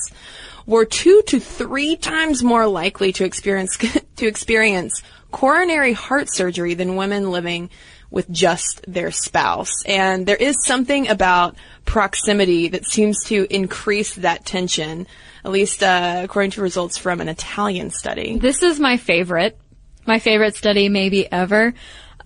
were 0.66 0.86
two 0.86 1.22
to 1.28 1.40
three 1.40 1.96
times 1.96 2.44
more 2.44 2.68
likely 2.68 3.12
to 3.14 3.26
experience 3.26 3.78
to 4.16 4.28
experience 4.28 5.02
coronary 5.32 5.94
heart 5.94 6.34
surgery 6.34 6.74
than 6.74 6.96
women 6.96 7.30
living 7.32 7.70
with 8.10 8.30
just 8.32 8.82
their 8.88 9.12
spouse. 9.12 9.84
And 9.86 10.26
there 10.26 10.38
is 10.38 10.56
something 10.64 11.10
about 11.10 11.58
proximity 11.84 12.70
that 12.70 12.86
seems 12.86 13.24
to 13.26 13.46
increase 13.54 14.16
that 14.16 14.46
tension, 14.46 15.08
at 15.44 15.52
least 15.52 15.84
uh, 15.84 16.22
according 16.24 16.52
to 16.52 16.62
results 16.62 16.98
from 16.98 17.20
an 17.20 17.28
Italian 17.28 17.90
study. 17.90 18.38
This 18.38 18.64
is 18.64 18.80
my 18.80 18.98
favorite, 18.98 19.58
my 20.06 20.20
favorite 20.20 20.56
study 20.56 20.88
maybe 20.88 21.30
ever. 21.30 21.74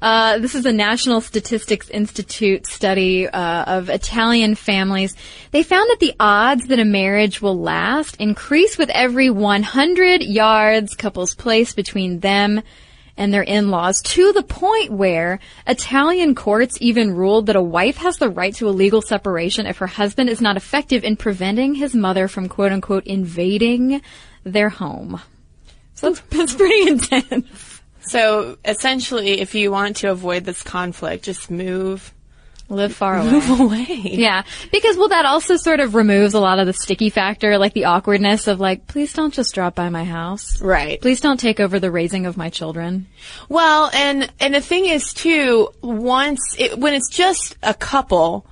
Uh, 0.02 0.38
this 0.38 0.56
is 0.56 0.66
a 0.66 0.72
National 0.72 1.20
Statistics 1.20 1.90
Institute 1.90 2.66
study 2.66 3.28
uh, 3.28 3.64
of 3.66 3.90
Italian 3.90 4.56
families. 4.56 5.14
They 5.52 5.62
found 5.62 5.90
that 5.90 6.00
the 6.00 6.16
odds 6.20 6.68
that 6.68 6.80
a 6.80 6.86
marriage 6.86 7.42
will 7.42 7.60
last 7.60 8.16
increase 8.16 8.78
with 8.78 8.90
every 8.92 9.30
100 9.30 10.24
yards 10.24 10.96
couples 10.96 11.36
place 11.36 11.74
between 11.74 12.22
them 12.22 12.62
and 13.18 13.34
their 13.34 13.44
in-laws 13.44 14.02
to 14.02 14.32
the 14.32 14.42
point 14.44 14.94
where 14.94 15.40
Italian 15.68 16.34
courts 16.34 16.78
even 16.80 17.12
ruled 17.14 17.48
that 17.48 17.58
a 17.58 17.62
wife 17.62 17.98
has 17.98 18.16
the 18.18 18.30
right 18.30 18.56
to 18.56 18.70
a 18.70 18.72
legal 18.72 19.02
separation 19.02 19.66
if 19.66 19.80
her 19.80 19.88
husband 19.88 20.30
is 20.30 20.40
not 20.40 20.56
effective 20.56 21.04
in 21.04 21.18
preventing 21.18 21.76
his 21.76 21.94
mother 21.94 22.30
from 22.30 22.48
quote 22.48 22.72
unquote 22.72 23.06
invading 23.06 24.02
their 24.46 24.70
home. 24.70 25.20
So 25.96 26.12
that's, 26.12 26.22
that's 26.30 26.54
pretty 26.54 26.88
intense. 26.88 27.79
So 28.02 28.58
essentially, 28.66 29.42
if 29.42 29.56
you 29.56 29.72
want 29.72 29.98
to 29.98 30.12
avoid 30.12 30.46
this 30.46 30.64
conflict, 30.64 31.26
just 31.26 31.52
move 31.52 32.14
Live 32.72 32.94
far 32.94 33.18
away. 33.18 33.32
move 33.32 33.60
away. 33.60 33.86
Yeah, 34.20 34.44
because 34.72 34.96
well, 34.96 35.10
that 35.10 35.26
also 35.26 35.56
sort 35.58 35.80
of 35.80 35.96
removes 35.96 36.36
a 36.36 36.40
lot 36.40 36.60
of 36.60 36.68
the 36.68 36.74
sticky 36.74 37.10
factor, 37.10 37.58
like 37.58 37.74
the 37.74 37.86
awkwardness 37.86 38.48
of 38.48 38.60
like, 38.60 38.86
please 38.86 39.12
don't 39.12 39.34
just 39.34 39.56
drop 39.56 39.74
by 39.74 39.90
my 39.90 40.04
house. 40.04 40.62
Right. 40.62 41.02
Please 41.02 41.20
don't 41.20 41.40
take 41.40 41.60
over 41.60 41.80
the 41.80 41.90
raising 41.90 42.28
of 42.28 42.38
my 42.38 42.50
children. 42.50 43.08
Well, 43.48 43.90
and 43.94 44.32
and 44.40 44.54
the 44.54 44.62
thing 44.62 44.86
is 44.86 45.14
too, 45.14 45.70
once 45.82 46.56
it, 46.60 46.78
when 46.78 46.94
it's 46.94 47.10
just 47.10 47.58
a 47.64 47.74
couple, 47.74 48.46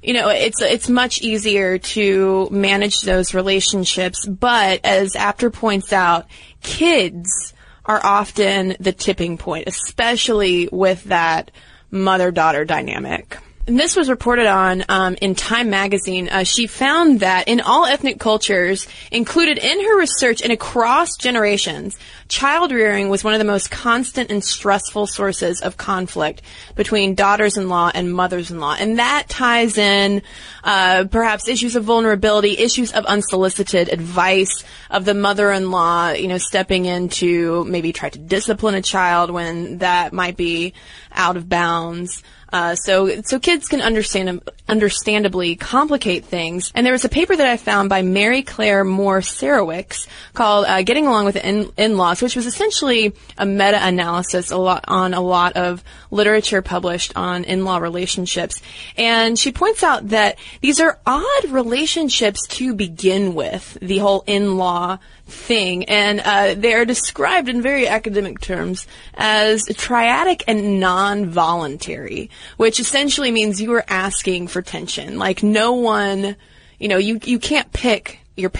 you 0.00 0.12
know, 0.12 0.28
it's 0.28 0.62
it's 0.62 0.88
much 0.88 1.20
easier 1.20 1.78
to 1.78 2.48
manage 2.52 3.00
those 3.00 3.34
relationships. 3.34 4.24
But 4.26 4.80
as 4.84 5.16
Apter 5.16 5.50
points 5.50 5.92
out, 5.92 6.26
kids 6.62 7.52
are 7.86 8.00
often 8.04 8.76
the 8.78 8.92
tipping 8.92 9.38
point, 9.38 9.68
especially 9.68 10.68
with 10.70 11.04
that 11.04 11.50
mother-daughter 11.90 12.64
dynamic. 12.64 13.38
And 13.66 13.80
this 13.80 13.96
was 13.96 14.08
reported 14.08 14.46
on 14.46 14.84
um, 14.88 15.16
in 15.20 15.34
Time 15.34 15.70
magazine. 15.70 16.28
Uh, 16.28 16.44
she 16.44 16.68
found 16.68 17.20
that 17.20 17.48
in 17.48 17.60
all 17.60 17.84
ethnic 17.84 18.20
cultures, 18.20 18.86
included 19.10 19.58
in 19.58 19.84
her 19.84 19.98
research 19.98 20.40
and 20.40 20.52
across 20.52 21.16
generations, 21.16 21.98
child 22.28 22.72
rearing 22.72 23.08
was 23.08 23.24
one 23.24 23.34
of 23.34 23.38
the 23.38 23.44
most 23.44 23.70
constant 23.70 24.30
and 24.30 24.42
stressful 24.42 25.06
sources 25.06 25.60
of 25.60 25.76
conflict 25.76 26.42
between 26.74 27.14
daughters-in-law 27.14 27.92
and 27.94 28.12
mothers-in-law. 28.12 28.76
And 28.78 28.98
that 28.98 29.28
ties 29.28 29.78
in 29.78 30.22
uh, 30.64 31.04
perhaps 31.10 31.48
issues 31.48 31.76
of 31.76 31.84
vulnerability, 31.84 32.58
issues 32.58 32.92
of 32.92 33.04
unsolicited 33.06 33.88
advice, 33.88 34.64
of 34.90 35.04
the 35.04 35.14
mother-in-law, 35.14 36.10
you 36.12 36.28
know, 36.28 36.38
stepping 36.38 36.84
in 36.86 37.08
to 37.08 37.64
maybe 37.64 37.92
try 37.92 38.08
to 38.08 38.18
discipline 38.18 38.74
a 38.74 38.82
child 38.82 39.30
when 39.30 39.78
that 39.78 40.12
might 40.12 40.36
be 40.36 40.74
out 41.12 41.36
of 41.36 41.48
bounds. 41.48 42.22
Uh, 42.52 42.76
so, 42.76 43.22
so 43.22 43.40
kids 43.40 43.66
can 43.66 43.82
understand, 43.82 44.40
understandably 44.68 45.56
complicate 45.56 46.24
things. 46.24 46.70
And 46.76 46.86
there 46.86 46.92
was 46.92 47.04
a 47.04 47.08
paper 47.08 47.34
that 47.34 47.46
I 47.46 47.56
found 47.56 47.88
by 47.88 48.02
Mary 48.02 48.42
Claire 48.42 48.84
Morr 48.84 49.20
Serewicz 49.20 50.06
called 50.32 50.64
uh, 50.66 50.82
"Getting 50.82 51.08
Along 51.08 51.24
with 51.24 51.36
in- 51.36 51.72
In-Laws," 51.76 52.15
which 52.22 52.36
was 52.36 52.46
essentially 52.46 53.14
a 53.38 53.46
meta-analysis 53.46 54.50
a 54.50 54.56
lot 54.56 54.84
on 54.88 55.14
a 55.14 55.20
lot 55.20 55.56
of 55.56 55.82
literature 56.10 56.62
published 56.62 57.12
on 57.16 57.44
in-law 57.44 57.78
relationships. 57.78 58.60
And 58.96 59.38
she 59.38 59.52
points 59.52 59.82
out 59.82 60.08
that 60.08 60.38
these 60.60 60.80
are 60.80 60.98
odd 61.06 61.44
relationships 61.48 62.46
to 62.48 62.74
begin 62.74 63.34
with. 63.34 63.78
The 63.80 63.98
whole 63.98 64.24
in-law 64.26 64.98
thing, 65.26 65.84
and 65.86 66.20
uh, 66.20 66.54
they 66.54 66.74
are 66.74 66.84
described 66.84 67.48
in 67.48 67.60
very 67.60 67.88
academic 67.88 68.40
terms 68.40 68.86
as 69.14 69.64
triadic 69.64 70.42
and 70.46 70.78
non-voluntary, 70.78 72.30
which 72.56 72.78
essentially 72.78 73.30
means 73.30 73.60
you 73.60 73.72
are 73.72 73.84
asking 73.88 74.48
for 74.48 74.62
tension. 74.62 75.18
Like 75.18 75.42
no 75.42 75.72
one, 75.72 76.36
you 76.78 76.88
know, 76.88 76.98
you 76.98 77.20
you 77.24 77.38
can't 77.38 77.72
pick 77.72 78.20
your 78.36 78.50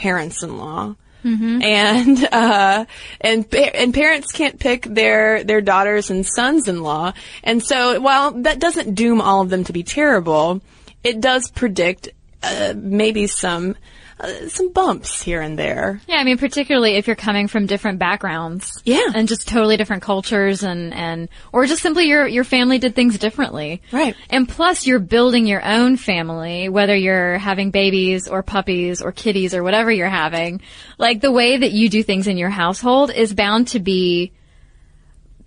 parents-in-law. 1.26 1.62
And 1.62 2.28
uh, 2.33 2.85
and 3.21 3.54
and 3.54 3.92
parents 3.92 4.33
can't 4.33 4.61
pick 4.61 4.85
their 4.85 5.42
their 5.42 5.61
daughters 5.61 6.11
and 6.11 6.25
sons-in-law, 6.25 7.12
and 7.42 7.62
so 7.62 8.00
while 8.00 8.30
that 8.42 8.61
doesn't 8.61 8.95
doom 8.95 9.21
all 9.21 9.40
of 9.42 9.50
them 9.50 9.64
to 9.64 9.73
be 9.73 9.83
terrible, 9.83 10.61
it 11.02 11.21
does 11.21 11.50
predict 11.50 12.11
uh, 12.42 12.75
maybe 12.76 13.26
some 13.26 13.76
uh, 14.18 14.49
some 14.49 14.73
bumps 14.73 15.23
here 15.23 15.42
and 15.42 15.58
there. 15.58 16.00
Yeah, 16.08 16.16
I 16.16 16.25
mean, 16.25 16.38
particularly 16.38 16.92
if 16.92 17.06
you're 17.06 17.16
coming 17.16 17.49
from 17.49 17.66
different 17.66 17.99
backgrounds. 17.99 18.80
Yeah. 18.85 19.11
And 19.14 19.28
just 19.28 19.46
totally 19.46 19.76
different 19.76 20.02
cultures 20.02 20.62
and, 20.62 20.94
and, 20.94 21.28
or 21.52 21.66
just 21.66 21.82
simply 21.82 22.08
your, 22.08 22.26
your 22.26 22.44
family 22.44 22.78
did 22.78 22.94
things 22.94 23.18
differently. 23.18 23.82
Right. 23.92 24.16
And 24.30 24.49
plus 24.49 24.87
you're 24.87 24.99
building 24.99 25.46
your 25.46 25.62
own 25.62 25.96
family, 25.96 26.68
whether 26.68 26.96
you're 26.96 27.38
having 27.38 27.70
babies 27.70 28.26
or 28.28 28.42
puppies 28.42 29.02
or 29.02 29.12
kitties 29.12 29.54
or 29.54 29.62
whatever 29.62 29.90
you're 29.90 30.08
having. 30.08 30.62
Like 30.96 31.20
the 31.20 31.32
way 31.32 31.58
that 31.58 31.73
you 31.73 31.88
do 31.88 32.02
things 32.02 32.26
in 32.26 32.38
your 32.38 32.50
household 32.50 33.11
is 33.11 33.35
bound 33.35 33.68
to 33.68 33.80
be 33.80 34.32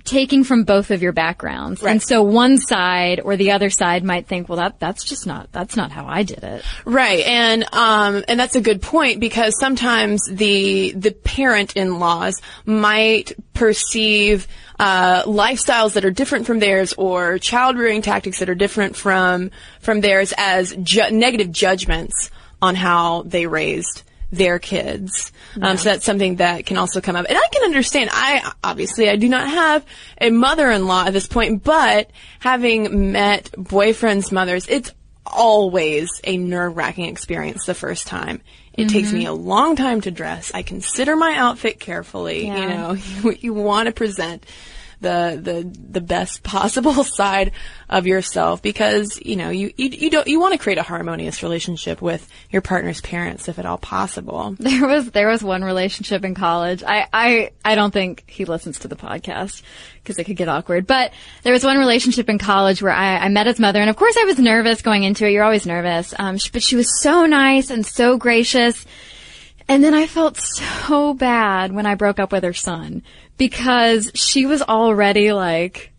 taking 0.03 0.43
from 0.43 0.63
both 0.63 0.91
of 0.91 1.01
your 1.01 1.11
backgrounds. 1.11 1.81
Right. 1.81 1.91
And 1.91 2.01
so 2.01 2.23
one 2.23 2.57
side 2.57 3.19
or 3.19 3.35
the 3.37 3.51
other 3.51 3.69
side 3.69 4.03
might 4.03 4.27
think, 4.27 4.49
well, 4.49 4.57
that, 4.57 4.79
that's 4.79 5.03
just 5.03 5.27
not, 5.27 5.51
that's 5.51 5.75
not 5.75 5.91
how 5.91 6.07
I 6.07 6.23
did 6.23 6.43
it. 6.43 6.63
Right, 6.85 7.25
and 7.25 7.63
um, 7.73 8.23
and 8.27 8.39
that's 8.39 8.55
a 8.55 8.61
good 8.61 8.81
point 8.81 9.19
because 9.19 9.59
sometimes 9.59 10.21
the 10.29 10.93
the 10.93 11.11
parent-in-laws 11.11 12.41
might 12.65 13.33
perceive 13.53 14.47
uh, 14.79 15.23
lifestyles 15.23 15.93
that 15.93 16.05
are 16.05 16.11
different 16.11 16.47
from 16.47 16.59
theirs 16.59 16.93
or 16.93 17.37
child 17.37 17.77
rearing 17.77 18.01
tactics 18.01 18.39
that 18.39 18.49
are 18.49 18.55
different 18.55 18.95
from 18.95 19.51
from 19.81 20.01
theirs 20.01 20.33
as 20.37 20.75
ju- 20.81 21.11
negative 21.11 21.51
judgments 21.51 22.31
on 22.61 22.75
how 22.75 23.23
they 23.23 23.45
raised 23.45 24.03
their 24.31 24.59
kids. 24.59 25.31
Um, 25.61 25.77
so 25.77 25.89
that's 25.89 26.05
something 26.05 26.37
that 26.37 26.65
can 26.65 26.77
also 26.77 27.01
come 27.01 27.15
up. 27.15 27.25
And 27.27 27.37
I 27.37 27.47
can 27.51 27.63
understand. 27.63 28.09
I 28.13 28.51
obviously 28.63 29.09
I 29.09 29.15
do 29.15 29.27
not 29.27 29.49
have 29.49 29.85
a 30.19 30.29
mother-in-law 30.29 31.05
at 31.07 31.13
this 31.13 31.27
point, 31.27 31.63
but 31.63 32.11
having 32.39 33.11
met 33.11 33.51
boyfriends' 33.53 34.31
mothers, 34.31 34.67
it's 34.67 34.91
always 35.25 36.09
a 36.23 36.37
nerve-wracking 36.37 37.05
experience 37.05 37.65
the 37.65 37.73
first 37.73 38.07
time. 38.07 38.41
It 38.73 38.87
takes 38.87 39.11
me 39.11 39.25
a 39.25 39.33
long 39.33 39.75
time 39.75 39.99
to 40.01 40.11
dress. 40.11 40.53
I 40.53 40.63
consider 40.63 41.17
my 41.17 41.35
outfit 41.35 41.81
carefully. 41.81 42.47
You 42.47 42.53
know, 42.53 42.95
what 43.21 43.43
you 43.43 43.53
want 43.53 43.87
to 43.87 43.91
present 43.91 44.45
the 45.01 45.39
the 45.41 45.79
the 45.91 46.01
best 46.01 46.43
possible 46.43 47.03
side 47.03 47.51
of 47.89 48.05
yourself 48.05 48.61
because 48.61 49.19
you 49.23 49.35
know 49.35 49.49
you 49.49 49.71
you, 49.77 49.89
you 49.89 50.09
don't 50.09 50.27
you 50.27 50.39
want 50.39 50.53
to 50.53 50.59
create 50.59 50.77
a 50.77 50.83
harmonious 50.83 51.41
relationship 51.41 52.01
with 52.01 52.27
your 52.49 52.61
partner's 52.61 53.01
parents 53.01 53.47
if 53.47 53.59
at 53.59 53.65
all 53.65 53.77
possible. 53.77 54.55
There 54.69 54.87
was 54.87 55.11
there 55.11 55.27
was 55.27 55.43
one 55.43 55.63
relationship 55.63 56.23
in 56.23 56.35
college. 56.35 56.83
I 56.83 57.07
I 57.11 57.51
I 57.65 57.75
don't 57.75 57.91
think 57.91 58.23
he 58.27 58.45
listens 58.45 58.79
to 58.79 58.87
the 58.87 58.95
podcast 58.95 59.61
because 60.03 60.19
it 60.19 60.25
could 60.25 60.37
get 60.37 60.47
awkward. 60.47 60.85
But 60.85 61.11
there 61.43 61.53
was 61.53 61.63
one 61.63 61.77
relationship 61.77 62.29
in 62.29 62.37
college 62.37 62.81
where 62.81 62.93
I, 62.93 63.17
I 63.17 63.29
met 63.29 63.47
his 63.47 63.59
mother, 63.59 63.79
and 63.79 63.89
of 63.89 63.95
course 63.95 64.15
I 64.17 64.25
was 64.25 64.39
nervous 64.39 64.81
going 64.81 65.03
into 65.03 65.25
it. 65.25 65.31
You're 65.31 65.43
always 65.43 65.65
nervous. 65.65 66.13
Um, 66.17 66.37
sh- 66.37 66.49
but 66.51 66.63
she 66.63 66.75
was 66.75 67.01
so 67.01 67.25
nice 67.25 67.69
and 67.69 67.85
so 67.85 68.17
gracious. 68.17 68.85
And 69.69 69.83
then 69.83 69.93
I 69.93 70.07
felt 70.07 70.35
so 70.37 71.13
bad 71.13 71.71
when 71.71 71.85
I 71.85 71.93
broke 71.93 72.19
up 72.19 72.31
with 72.31 72.43
her 72.43 72.53
son 72.53 73.03
because 73.37 74.11
she 74.15 74.47
was 74.47 74.63
already 74.63 75.31
like, 75.31 75.93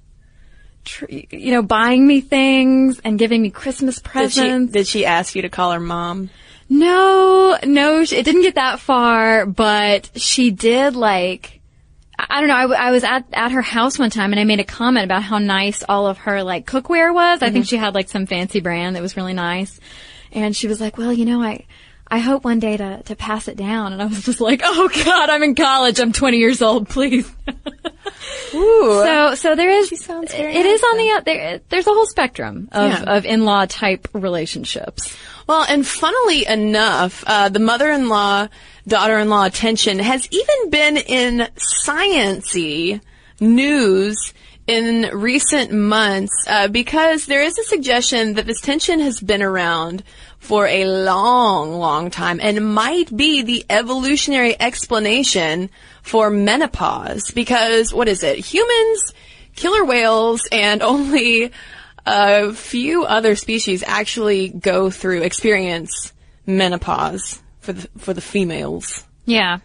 tr- 0.84 1.06
you 1.08 1.52
know, 1.52 1.62
buying 1.62 2.04
me 2.04 2.20
things 2.20 3.00
and 3.04 3.16
giving 3.16 3.40
me 3.40 3.50
Christmas 3.50 4.00
Did 4.00 4.04
she, 4.04 4.10
presents. 4.10 4.72
did 4.72 4.86
she 4.88 5.06
ask 5.06 5.36
you 5.36 5.42
to 5.42 5.48
call 5.48 5.70
her 5.70 5.78
mom? 5.78 6.30
No, 6.68 7.58
no, 7.62 8.00
it 8.00 8.24
didn't 8.24 8.42
get 8.42 8.56
that 8.56 8.80
far, 8.80 9.46
but 9.46 10.10
she 10.16 10.50
did 10.50 10.96
like, 10.96 11.60
I 12.18 12.40
don't 12.40 12.48
know, 12.48 12.56
I, 12.56 12.62
w- 12.62 12.80
I 12.80 12.90
was 12.90 13.04
at, 13.04 13.24
at 13.32 13.52
her 13.52 13.62
house 13.62 14.00
one 14.00 14.10
time 14.10 14.32
and 14.32 14.40
I 14.40 14.44
made 14.44 14.60
a 14.60 14.64
comment 14.64 15.04
about 15.04 15.22
how 15.22 15.38
nice 15.38 15.84
all 15.88 16.08
of 16.08 16.18
her 16.18 16.42
like 16.42 16.66
cookware 16.66 17.14
was. 17.14 17.40
I 17.40 17.50
think 17.50 17.64
mm-hmm. 17.64 17.70
she 17.70 17.76
had 17.76 17.94
like 17.94 18.08
some 18.08 18.26
fancy 18.26 18.60
brand 18.60 18.96
that 18.96 19.02
was 19.02 19.16
really 19.16 19.32
nice. 19.32 19.78
And 20.32 20.56
she 20.56 20.68
was 20.68 20.80
like, 20.80 20.98
well, 20.98 21.12
you 21.12 21.24
know, 21.24 21.40
I, 21.42 21.66
I 22.10 22.18
hope 22.18 22.44
one 22.44 22.58
day 22.58 22.76
to, 22.76 23.02
to 23.04 23.14
pass 23.16 23.46
it 23.46 23.56
down. 23.56 23.92
And 23.92 24.02
I 24.02 24.06
was 24.06 24.24
just 24.24 24.40
like, 24.40 24.62
oh 24.64 24.88
God, 25.04 25.30
I'm 25.30 25.42
in 25.44 25.54
college. 25.54 26.00
I'm 26.00 26.12
20 26.12 26.38
years 26.38 26.60
old. 26.60 26.88
Please. 26.88 27.30
Ooh. 28.54 29.02
So, 29.04 29.34
so 29.36 29.54
there 29.54 29.70
is, 29.70 29.92
it 29.92 30.00
is 30.00 30.08
nice 30.08 30.84
on 30.84 30.96
the, 30.96 31.10
uh, 31.16 31.20
there, 31.20 31.60
there's 31.68 31.86
a 31.86 31.90
whole 31.92 32.06
spectrum 32.06 32.68
of, 32.72 32.90
Yeah. 32.90 33.16
of 33.16 33.24
in-law 33.24 33.66
type 33.66 34.08
relationships. 34.12 35.16
Well, 35.46 35.64
and 35.68 35.86
funnily 35.86 36.46
enough, 36.46 37.22
uh, 37.26 37.48
the 37.48 37.60
mother-in-law, 37.60 38.48
daughter-in-law 38.88 39.48
tension 39.50 39.98
has 40.00 40.28
even 40.32 40.70
been 40.70 40.96
in 40.96 41.48
sciency 41.56 43.00
news 43.40 44.32
in 44.66 45.10
recent 45.12 45.72
months 45.72 46.32
uh, 46.48 46.68
because 46.68 47.26
there 47.26 47.42
is 47.42 47.58
a 47.58 47.64
suggestion 47.64 48.34
that 48.34 48.46
this 48.46 48.60
tension 48.60 49.00
has 49.00 49.20
been 49.20 49.42
around 49.42 50.02
for 50.40 50.66
a 50.66 50.86
long, 50.86 51.74
long 51.74 52.10
time 52.10 52.40
and 52.42 52.74
might 52.74 53.14
be 53.14 53.42
the 53.42 53.64
evolutionary 53.70 54.60
explanation 54.60 55.70
for 56.02 56.30
menopause. 56.30 57.30
Because 57.30 57.94
what 57.94 58.08
is 58.08 58.24
it? 58.24 58.38
Humans, 58.38 59.14
killer 59.54 59.84
whales, 59.84 60.48
and 60.50 60.82
only 60.82 61.52
a 62.04 62.52
few 62.52 63.04
other 63.04 63.36
species 63.36 63.84
actually 63.86 64.48
go 64.48 64.90
through 64.90 65.22
experience 65.22 66.12
menopause 66.46 67.40
for 67.60 67.74
the 67.74 67.88
for 67.98 68.14
the 68.14 68.22
females. 68.22 69.04
Yeah. 69.26 69.58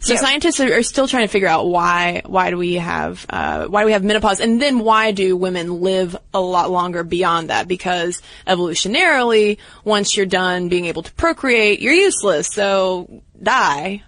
So 0.00 0.16
scientists 0.16 0.60
are, 0.60 0.78
are 0.78 0.82
still 0.82 1.06
trying 1.06 1.24
to 1.24 1.28
figure 1.28 1.48
out 1.48 1.68
why 1.68 2.22
why 2.24 2.50
do 2.50 2.56
we 2.56 2.74
have 2.74 3.26
uh, 3.28 3.66
why 3.66 3.82
do 3.82 3.86
we 3.86 3.92
have 3.92 4.02
menopause, 4.02 4.40
and 4.40 4.60
then 4.60 4.78
why 4.80 5.12
do 5.12 5.36
women 5.36 5.80
live 5.82 6.16
a 6.32 6.40
lot 6.40 6.70
longer 6.70 7.04
beyond 7.04 7.50
that? 7.50 7.68
Because 7.68 8.22
evolutionarily, 8.46 9.58
once 9.84 10.16
you're 10.16 10.26
done 10.26 10.68
being 10.68 10.86
able 10.86 11.02
to 11.02 11.12
procreate, 11.12 11.80
you're 11.80 11.92
useless. 11.92 12.48
So 12.48 13.22
die. 13.42 14.02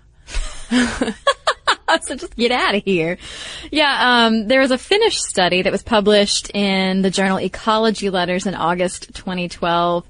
so 2.02 2.14
just 2.14 2.36
get 2.36 2.52
out 2.52 2.74
of 2.74 2.82
here. 2.84 3.18
Yeah, 3.70 4.26
um, 4.26 4.48
there 4.48 4.60
was 4.60 4.70
a 4.70 4.78
Finnish 4.78 5.18
study 5.18 5.62
that 5.62 5.72
was 5.72 5.82
published 5.82 6.50
in 6.54 7.02
the 7.02 7.10
journal 7.10 7.40
Ecology 7.40 8.10
Letters 8.10 8.46
in 8.46 8.54
August 8.54 9.14
2012. 9.14 10.06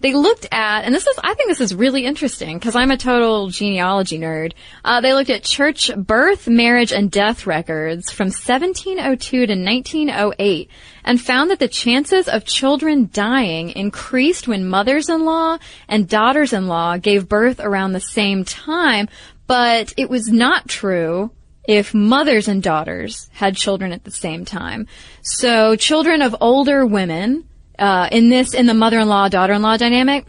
They 0.00 0.14
looked 0.14 0.46
at, 0.52 0.82
and 0.82 0.94
this 0.94 1.06
is, 1.06 1.18
I 1.22 1.34
think 1.34 1.48
this 1.48 1.60
is 1.60 1.74
really 1.74 2.04
interesting 2.04 2.58
because 2.58 2.76
I'm 2.76 2.90
a 2.90 2.96
total 2.96 3.48
genealogy 3.48 4.18
nerd. 4.18 4.52
Uh, 4.84 5.00
they 5.00 5.14
looked 5.14 5.30
at 5.30 5.42
church 5.42 5.90
birth, 5.96 6.48
marriage, 6.48 6.92
and 6.92 7.10
death 7.10 7.46
records 7.46 8.10
from 8.10 8.26
1702 8.26 9.46
to 9.46 9.54
1908 9.54 10.70
and 11.04 11.20
found 11.20 11.50
that 11.50 11.60
the 11.60 11.68
chances 11.68 12.28
of 12.28 12.44
children 12.44 13.08
dying 13.12 13.70
increased 13.70 14.48
when 14.48 14.66
mothers-in-law 14.66 15.58
and 15.88 16.08
daughters-in-law 16.08 16.98
gave 16.98 17.28
birth 17.28 17.60
around 17.60 17.92
the 17.92 18.00
same 18.00 18.44
time, 18.44 19.08
but 19.46 19.92
it 19.96 20.10
was 20.10 20.28
not 20.28 20.68
true 20.68 21.30
if 21.66 21.94
mothers 21.94 22.48
and 22.48 22.62
daughters 22.62 23.28
had 23.32 23.56
children 23.56 23.92
at 23.92 24.04
the 24.04 24.10
same 24.10 24.44
time. 24.44 24.86
So 25.22 25.76
children 25.76 26.22
of 26.22 26.36
older 26.40 26.86
women, 26.86 27.48
uh, 27.78 28.08
in 28.12 28.28
this, 28.28 28.54
in 28.54 28.66
the 28.66 28.74
mother-in-law, 28.74 29.28
daughter-in-law 29.28 29.76
dynamic, 29.76 30.26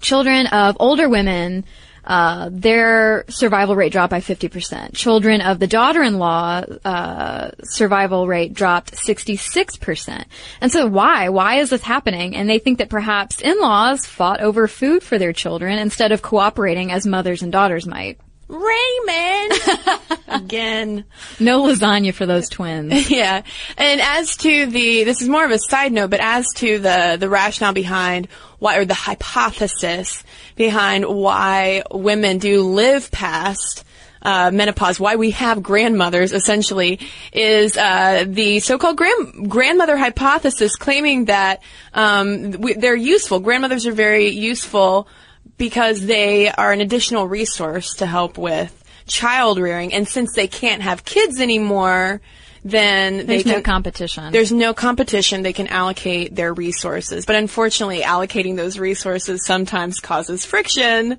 children 0.00 0.46
of 0.48 0.76
older 0.80 1.08
women, 1.08 1.64
uh, 2.04 2.50
their 2.52 3.24
survival 3.28 3.74
rate 3.76 3.92
dropped 3.92 4.10
by 4.10 4.20
50%. 4.20 4.94
Children 4.94 5.40
of 5.40 5.58
the 5.58 5.66
daughter-in-law, 5.66 6.64
uh, 6.84 7.50
survival 7.62 8.26
rate 8.26 8.52
dropped 8.52 8.92
66%. 8.94 10.24
And 10.60 10.70
so 10.70 10.86
why? 10.86 11.30
Why 11.30 11.60
is 11.60 11.70
this 11.70 11.82
happening? 11.82 12.36
And 12.36 12.48
they 12.50 12.58
think 12.58 12.78
that 12.78 12.90
perhaps 12.90 13.40
in-laws 13.40 14.04
fought 14.04 14.40
over 14.40 14.68
food 14.68 15.02
for 15.02 15.18
their 15.18 15.32
children 15.32 15.78
instead 15.78 16.12
of 16.12 16.20
cooperating 16.20 16.92
as 16.92 17.06
mothers 17.06 17.42
and 17.42 17.50
daughters 17.50 17.86
might. 17.86 18.18
Raymond 18.48 19.52
again. 20.28 21.04
No 21.40 21.62
lasagna 21.64 22.12
for 22.12 22.26
those 22.26 22.48
twins. 22.48 23.10
Yeah. 23.14 23.42
And 23.78 24.00
as 24.00 24.36
to 24.38 24.66
the, 24.66 25.04
this 25.04 25.22
is 25.22 25.28
more 25.28 25.44
of 25.44 25.50
a 25.50 25.58
side 25.58 25.92
note, 25.92 26.10
but 26.10 26.20
as 26.20 26.46
to 26.56 26.78
the, 26.78 27.16
the 27.18 27.28
rationale 27.28 27.72
behind 27.72 28.28
why, 28.58 28.78
or 28.78 28.84
the 28.84 28.94
hypothesis 28.94 30.24
behind 30.56 31.04
why 31.04 31.82
women 31.92 32.38
do 32.38 32.62
live 32.62 33.10
past 33.10 33.84
uh, 34.22 34.50
menopause, 34.50 34.98
why 34.98 35.16
we 35.16 35.32
have 35.32 35.62
grandmothers 35.62 36.32
essentially, 36.32 36.98
is 37.32 37.76
uh, 37.76 38.24
the 38.26 38.58
so-called 38.60 38.96
grand- 38.96 39.50
grandmother 39.50 39.96
hypothesis, 39.96 40.76
claiming 40.76 41.26
that 41.26 41.62
um, 41.92 42.52
we, 42.52 42.72
they're 42.74 42.96
useful. 42.96 43.40
Grandmothers 43.40 43.86
are 43.86 43.92
very 43.92 44.28
useful 44.28 45.06
because 45.58 46.06
they 46.06 46.50
are 46.50 46.72
an 46.72 46.80
additional 46.80 47.26
resource 47.26 47.94
to 47.96 48.06
help 48.06 48.38
with 48.38 48.82
child 49.06 49.58
rearing, 49.58 49.92
and 49.92 50.08
since 50.08 50.32
they 50.34 50.46
can't 50.48 50.82
have 50.82 51.04
kids 51.04 51.40
anymore, 51.40 52.20
then 52.64 53.18
they 53.18 53.24
There's 53.24 53.42
can, 53.42 53.52
no 53.52 53.60
competition. 53.62 54.32
there's 54.32 54.52
no 54.52 54.72
competition. 54.72 55.42
They 55.42 55.52
can 55.52 55.66
allocate 55.66 56.34
their 56.34 56.54
resources. 56.54 57.26
But 57.26 57.36
unfortunately, 57.36 58.00
allocating 58.00 58.56
those 58.56 58.78
resources 58.78 59.44
sometimes 59.44 60.00
causes 60.00 60.46
friction 60.46 61.18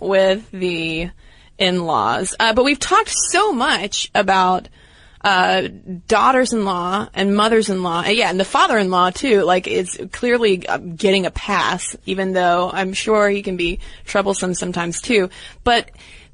with 0.00 0.50
the 0.50 1.10
in-laws. 1.58 2.34
Uh, 2.40 2.54
but 2.54 2.64
we've 2.64 2.80
talked 2.80 3.12
so 3.30 3.52
much 3.52 4.10
about 4.14 4.68
uh, 5.22 5.68
daughters-in-law 6.06 7.08
and 7.12 7.36
mothers-in-law, 7.36 8.04
and 8.06 8.16
yeah, 8.16 8.30
and 8.30 8.40
the 8.40 8.44
father-in-law 8.44 9.10
too. 9.10 9.42
Like, 9.42 9.66
is 9.66 10.00
clearly 10.12 10.66
uh, 10.66 10.78
getting 10.78 11.26
a 11.26 11.30
pass, 11.30 11.96
even 12.06 12.32
though 12.32 12.70
I'm 12.72 12.92
sure 12.92 13.28
he 13.28 13.42
can 13.42 13.56
be 13.56 13.80
troublesome 14.04 14.54
sometimes 14.54 15.00
too. 15.00 15.30
But 15.62 15.90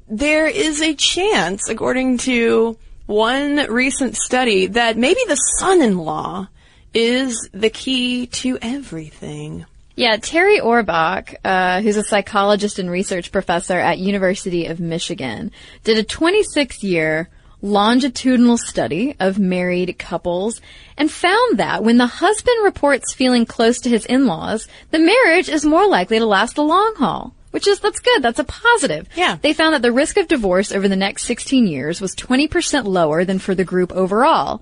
there 0.07 0.47
is 0.47 0.81
a 0.81 0.93
chance, 0.93 1.69
according 1.69 2.19
to 2.19 2.77
one 3.07 3.57
recent 3.69 4.15
study, 4.15 4.67
that 4.67 4.97
maybe 4.97 5.19
the 5.27 5.35
son-in-law 5.35 6.47
is 6.93 7.49
the 7.53 7.69
key 7.69 8.27
to 8.27 8.57
everything. 8.61 9.65
Yeah, 9.95 10.17
Terri 10.17 10.61
Orbuch, 10.61 11.35
uh, 11.43 11.81
who's 11.81 11.97
a 11.97 12.03
psychologist 12.03 12.77
and 12.77 12.89
research 12.89 13.31
professor 13.31 13.79
at 13.79 13.97
University 13.97 14.67
of 14.67 14.79
Michigan, 14.79 15.51
did 15.83 15.97
a 15.97 16.03
26-year 16.03 17.29
longitudinal 17.67 18.57
study 18.57 19.15
of 19.19 19.37
married 19.37 19.99
couples 19.99 20.61
and 20.97 21.11
found 21.11 21.59
that 21.59 21.83
when 21.83 21.97
the 21.97 22.07
husband 22.07 22.63
reports 22.63 23.13
feeling 23.13 23.45
close 23.45 23.79
to 23.81 23.89
his 23.89 24.05
in-laws, 24.05 24.67
the 24.91 24.99
marriage 24.99 25.49
is 25.49 25.65
more 25.65 25.87
likely 25.87 26.19
to 26.19 26.25
last 26.25 26.55
the 26.55 26.63
long 26.63 26.95
haul. 26.95 27.33
Which 27.51 27.67
is, 27.67 27.79
that's 27.79 27.99
good. 27.99 28.21
That's 28.21 28.39
a 28.39 28.43
positive. 28.43 29.07
Yeah. 29.15 29.37
They 29.41 29.53
found 29.53 29.73
that 29.73 29.81
the 29.81 29.91
risk 29.91 30.17
of 30.17 30.27
divorce 30.27 30.71
over 30.71 30.87
the 30.87 30.95
next 30.95 31.23
16 31.23 31.65
years 31.65 32.01
was 32.01 32.15
20% 32.15 32.85
lower 32.85 33.25
than 33.25 33.39
for 33.39 33.55
the 33.55 33.63
group 33.63 33.91
overall. 33.93 34.61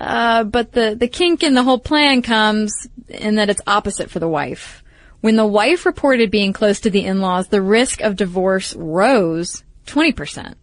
Uh, 0.00 0.44
but 0.44 0.72
the, 0.72 0.96
the 0.98 1.08
kink 1.08 1.42
in 1.42 1.54
the 1.54 1.62
whole 1.62 1.78
plan 1.78 2.22
comes 2.22 2.88
in 3.08 3.36
that 3.36 3.50
it's 3.50 3.60
opposite 3.66 4.10
for 4.10 4.18
the 4.18 4.28
wife. 4.28 4.82
When 5.20 5.36
the 5.36 5.46
wife 5.46 5.84
reported 5.84 6.30
being 6.30 6.52
close 6.52 6.80
to 6.80 6.90
the 6.90 7.04
in-laws, 7.04 7.48
the 7.48 7.62
risk 7.62 8.00
of 8.00 8.16
divorce 8.16 8.74
rose 8.74 9.64
20%. 9.86 10.54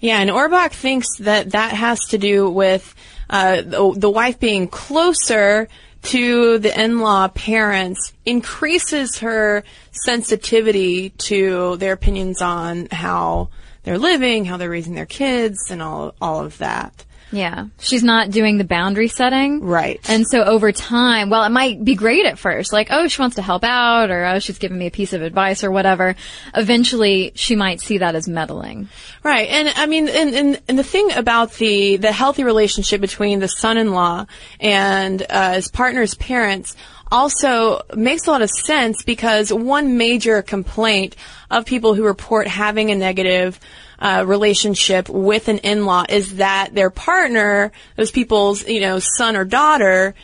Yeah, 0.00 0.18
and 0.20 0.30
Orbuch 0.30 0.72
thinks 0.72 1.18
that 1.18 1.50
that 1.50 1.72
has 1.72 2.00
to 2.08 2.18
do 2.18 2.50
with 2.50 2.94
uh, 3.28 3.62
the, 3.62 3.94
the 3.96 4.10
wife 4.10 4.40
being 4.40 4.66
closer 4.66 5.68
to 6.02 6.58
the 6.58 6.82
in-law 6.82 7.28
parents 7.28 8.12
increases 8.24 9.18
her 9.18 9.62
sensitivity 9.92 11.10
to 11.10 11.76
their 11.76 11.92
opinions 11.92 12.40
on 12.40 12.88
how 12.90 13.50
they're 13.82 13.98
living, 13.98 14.46
how 14.46 14.56
they're 14.56 14.70
raising 14.70 14.94
their 14.94 15.06
kids, 15.06 15.70
and 15.70 15.82
all 15.82 16.14
all 16.20 16.44
of 16.44 16.56
that. 16.58 17.04
Yeah. 17.32 17.66
She's 17.78 18.02
not 18.02 18.30
doing 18.30 18.58
the 18.58 18.64
boundary 18.64 19.08
setting. 19.08 19.62
Right. 19.62 20.00
And 20.08 20.26
so 20.26 20.42
over 20.42 20.72
time, 20.72 21.30
well, 21.30 21.44
it 21.44 21.50
might 21.50 21.84
be 21.84 21.94
great 21.94 22.26
at 22.26 22.38
first, 22.38 22.72
like, 22.72 22.88
oh, 22.90 23.08
she 23.08 23.20
wants 23.20 23.36
to 23.36 23.42
help 23.42 23.64
out, 23.64 24.10
or 24.10 24.24
oh, 24.24 24.38
she's 24.38 24.58
giving 24.58 24.78
me 24.78 24.86
a 24.86 24.90
piece 24.90 25.12
of 25.12 25.22
advice 25.22 25.62
or 25.62 25.70
whatever. 25.70 26.16
Eventually, 26.54 27.32
she 27.34 27.56
might 27.56 27.80
see 27.80 27.98
that 27.98 28.14
as 28.14 28.28
meddling. 28.28 28.88
Right, 29.22 29.48
and 29.48 29.68
I 29.76 29.86
mean, 29.86 30.08
and, 30.08 30.34
and, 30.34 30.62
and 30.68 30.78
the 30.78 30.84
thing 30.84 31.12
about 31.12 31.52
the 31.54 31.96
the 31.96 32.12
healthy 32.12 32.44
relationship 32.44 33.00
between 33.00 33.40
the 33.40 33.48
son-in-law 33.48 34.26
and 34.60 35.24
uh, 35.28 35.52
his 35.54 35.68
partner's 35.68 36.14
parents 36.14 36.76
also 37.12 37.80
makes 37.94 38.26
a 38.26 38.30
lot 38.30 38.42
of 38.42 38.50
sense 38.50 39.02
because 39.02 39.52
one 39.52 39.96
major 39.96 40.42
complaint 40.42 41.16
of 41.50 41.66
people 41.66 41.94
who 41.94 42.04
report 42.04 42.46
having 42.46 42.90
a 42.90 42.94
negative 42.94 43.58
uh, 44.00 44.24
relationship 44.26 45.08
with 45.08 45.48
an 45.48 45.58
in-law 45.58 46.04
is 46.08 46.36
that 46.36 46.74
their 46.74 46.90
partner, 46.90 47.72
those 47.96 48.10
people's, 48.10 48.66
you 48.66 48.80
know, 48.80 48.98
son 48.98 49.36
or 49.36 49.44
daughter, 49.44 50.14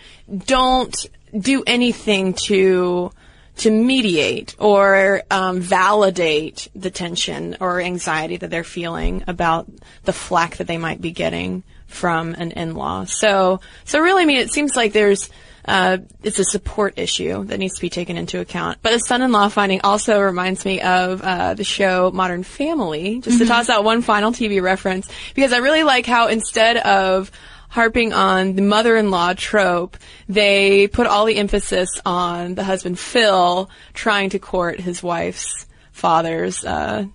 don't 0.47 1.07
do 1.39 1.63
anything 1.67 2.33
to 2.33 3.11
to 3.57 3.71
mediate 3.71 4.55
or 4.59 5.23
um, 5.31 5.61
validate 5.61 6.69
the 6.75 6.91
tension 6.91 7.57
or 7.59 7.81
anxiety 7.81 8.37
that 8.37 8.51
they're 8.51 8.63
feeling 8.63 9.25
about 9.27 9.67
the 10.05 10.13
flack 10.13 10.59
that 10.59 10.67
they 10.67 10.77
might 10.77 11.01
be 11.01 11.11
getting 11.11 11.63
from 11.87 12.35
an 12.35 12.51
in-law. 12.53 13.05
So, 13.05 13.61
so 13.85 14.01
really, 14.01 14.25
I 14.25 14.27
mean, 14.27 14.39
it 14.39 14.51
seems 14.51 14.77
like 14.77 14.93
there's 14.93 15.31
uh, 15.67 15.99
it's 16.23 16.39
a 16.39 16.45
support 16.45 16.99
issue 16.99 17.45
that 17.45 17.59
needs 17.59 17.75
to 17.75 17.81
be 17.81 17.91
taken 17.91 18.17
into 18.17 18.41
account. 18.41 18.79
But 18.83 18.93
a 18.93 19.01
son-in-law 19.01 19.49
finding 19.49 19.81
also 19.83 20.21
reminds 20.21 20.65
me 20.65 20.81
of 20.81 21.23
uh, 21.23 21.55
the 21.55 21.65
show 21.65 22.11
Modern 22.13 22.43
Family. 22.45 23.21
Just 23.21 23.39
to 23.39 23.47
toss 23.47 23.69
out 23.69 23.85
one 23.85 24.03
final 24.03 24.33
TV 24.33 24.63
reference, 24.63 25.09
because 25.35 25.53
I 25.53 25.59
really 25.59 25.83
like 25.83 26.07
how 26.07 26.29
instead 26.29 26.77
of 26.77 27.31
harping 27.69 28.13
on 28.13 28.55
the 28.55 28.63
mother-in-law 28.63 29.35
trope, 29.35 29.97
they 30.29 30.87
put 30.87 31.07
all 31.07 31.27
the 31.27 31.37
emphasis 31.37 31.89
on 32.07 32.55
the 32.55 32.65
husband 32.65 32.99
Phil 32.99 33.69
trying 33.93 34.31
to 34.31 34.39
court 34.39 34.81
his 34.81 35.03
wife's 35.03 35.67
father's 35.93 36.65
uh, 36.65 37.07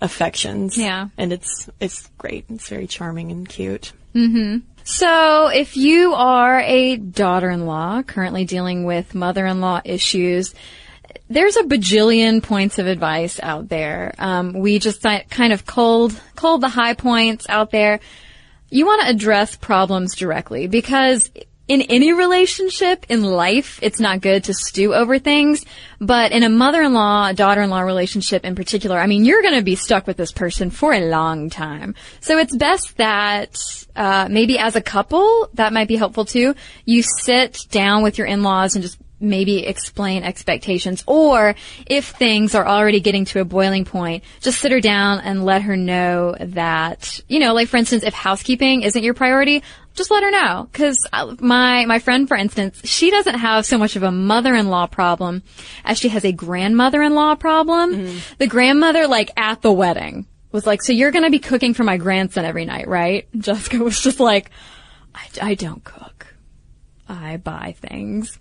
affections. 0.00 0.76
Yeah. 0.76 1.08
and 1.16 1.32
it's 1.32 1.68
it's 1.80 2.08
great. 2.18 2.44
It's 2.50 2.68
very 2.68 2.86
charming 2.86 3.30
and 3.32 3.48
cute. 3.48 3.92
So, 4.90 5.48
if 5.48 5.76
you 5.76 6.14
are 6.14 6.60
a 6.60 6.96
daughter-in-law 6.96 8.04
currently 8.04 8.46
dealing 8.46 8.84
with 8.84 9.14
mother-in-law 9.14 9.82
issues, 9.84 10.54
there's 11.28 11.58
a 11.58 11.64
bajillion 11.64 12.42
points 12.42 12.78
of 12.78 12.86
advice 12.86 13.38
out 13.42 13.68
there. 13.68 14.14
Um, 14.16 14.54
we 14.54 14.78
just 14.78 15.02
kind 15.02 15.52
of 15.52 15.66
culled 15.66 16.18
culled 16.36 16.62
the 16.62 16.70
high 16.70 16.94
points 16.94 17.46
out 17.50 17.70
there. 17.70 18.00
You 18.70 18.86
want 18.86 19.02
to 19.02 19.10
address 19.10 19.56
problems 19.56 20.16
directly 20.16 20.68
because 20.68 21.30
in 21.68 21.82
any 21.82 22.12
relationship 22.14 23.06
in 23.10 23.22
life, 23.22 23.78
it's 23.82 24.00
not 24.00 24.22
good 24.22 24.44
to 24.44 24.54
stew 24.54 24.94
over 24.94 25.18
things. 25.18 25.64
But 26.00 26.32
in 26.32 26.42
a 26.42 26.48
mother-in-law, 26.48 27.32
daughter-in-law 27.32 27.80
relationship 27.80 28.44
in 28.44 28.54
particular, 28.54 28.98
I 28.98 29.06
mean, 29.06 29.24
you're 29.24 29.42
going 29.42 29.54
to 29.54 29.62
be 29.62 29.76
stuck 29.76 30.06
with 30.06 30.16
this 30.16 30.32
person 30.32 30.70
for 30.70 30.94
a 30.94 31.08
long 31.08 31.50
time. 31.50 31.94
So 32.20 32.38
it's 32.38 32.56
best 32.56 32.96
that 32.96 33.60
uh, 33.94 34.28
maybe 34.30 34.58
as 34.58 34.76
a 34.76 34.80
couple, 34.80 35.50
that 35.54 35.72
might 35.72 35.88
be 35.88 35.96
helpful 35.96 36.24
too. 36.24 36.54
You 36.86 37.02
sit 37.02 37.66
down 37.70 38.02
with 38.02 38.16
your 38.16 38.26
in-laws 38.26 38.74
and 38.74 38.82
just 38.82 38.98
maybe 39.20 39.66
explain 39.66 40.22
expectations 40.22 41.02
or 41.06 41.54
if 41.86 42.10
things 42.10 42.54
are 42.54 42.66
already 42.66 43.00
getting 43.00 43.24
to 43.24 43.40
a 43.40 43.44
boiling 43.44 43.84
point, 43.84 44.22
just 44.40 44.60
sit 44.60 44.72
her 44.72 44.80
down 44.80 45.20
and 45.20 45.44
let 45.44 45.62
her 45.62 45.76
know 45.76 46.36
that, 46.38 47.20
you 47.28 47.40
know, 47.40 47.52
like 47.52 47.68
for 47.68 47.76
instance, 47.76 48.04
if 48.04 48.14
housekeeping 48.14 48.82
isn't 48.82 49.02
your 49.02 49.14
priority, 49.14 49.62
just 49.98 50.10
let 50.10 50.22
her 50.22 50.30
know. 50.30 50.68
Cause 50.72 50.96
uh, 51.12 51.34
my, 51.40 51.84
my 51.84 51.98
friend, 51.98 52.26
for 52.26 52.36
instance, 52.36 52.80
she 52.84 53.10
doesn't 53.10 53.38
have 53.38 53.66
so 53.66 53.76
much 53.76 53.96
of 53.96 54.02
a 54.02 54.10
mother-in-law 54.10 54.86
problem 54.86 55.42
as 55.84 55.98
she 55.98 56.08
has 56.08 56.24
a 56.24 56.32
grandmother-in-law 56.32 57.34
problem. 57.34 57.94
Mm-hmm. 57.94 58.18
The 58.38 58.46
grandmother, 58.46 59.06
like 59.06 59.30
at 59.36 59.60
the 59.60 59.72
wedding, 59.72 60.26
was 60.52 60.66
like, 60.66 60.82
so 60.82 60.92
you're 60.92 61.10
gonna 61.10 61.30
be 61.30 61.38
cooking 61.38 61.74
for 61.74 61.84
my 61.84 61.98
grandson 61.98 62.46
every 62.46 62.64
night, 62.64 62.88
right? 62.88 63.28
Jessica 63.36 63.78
was 63.84 64.00
just 64.00 64.20
like, 64.20 64.50
I, 65.14 65.50
I 65.50 65.54
don't 65.54 65.84
cook. 65.84 66.34
I 67.08 67.36
buy 67.36 67.74
things. 67.78 68.38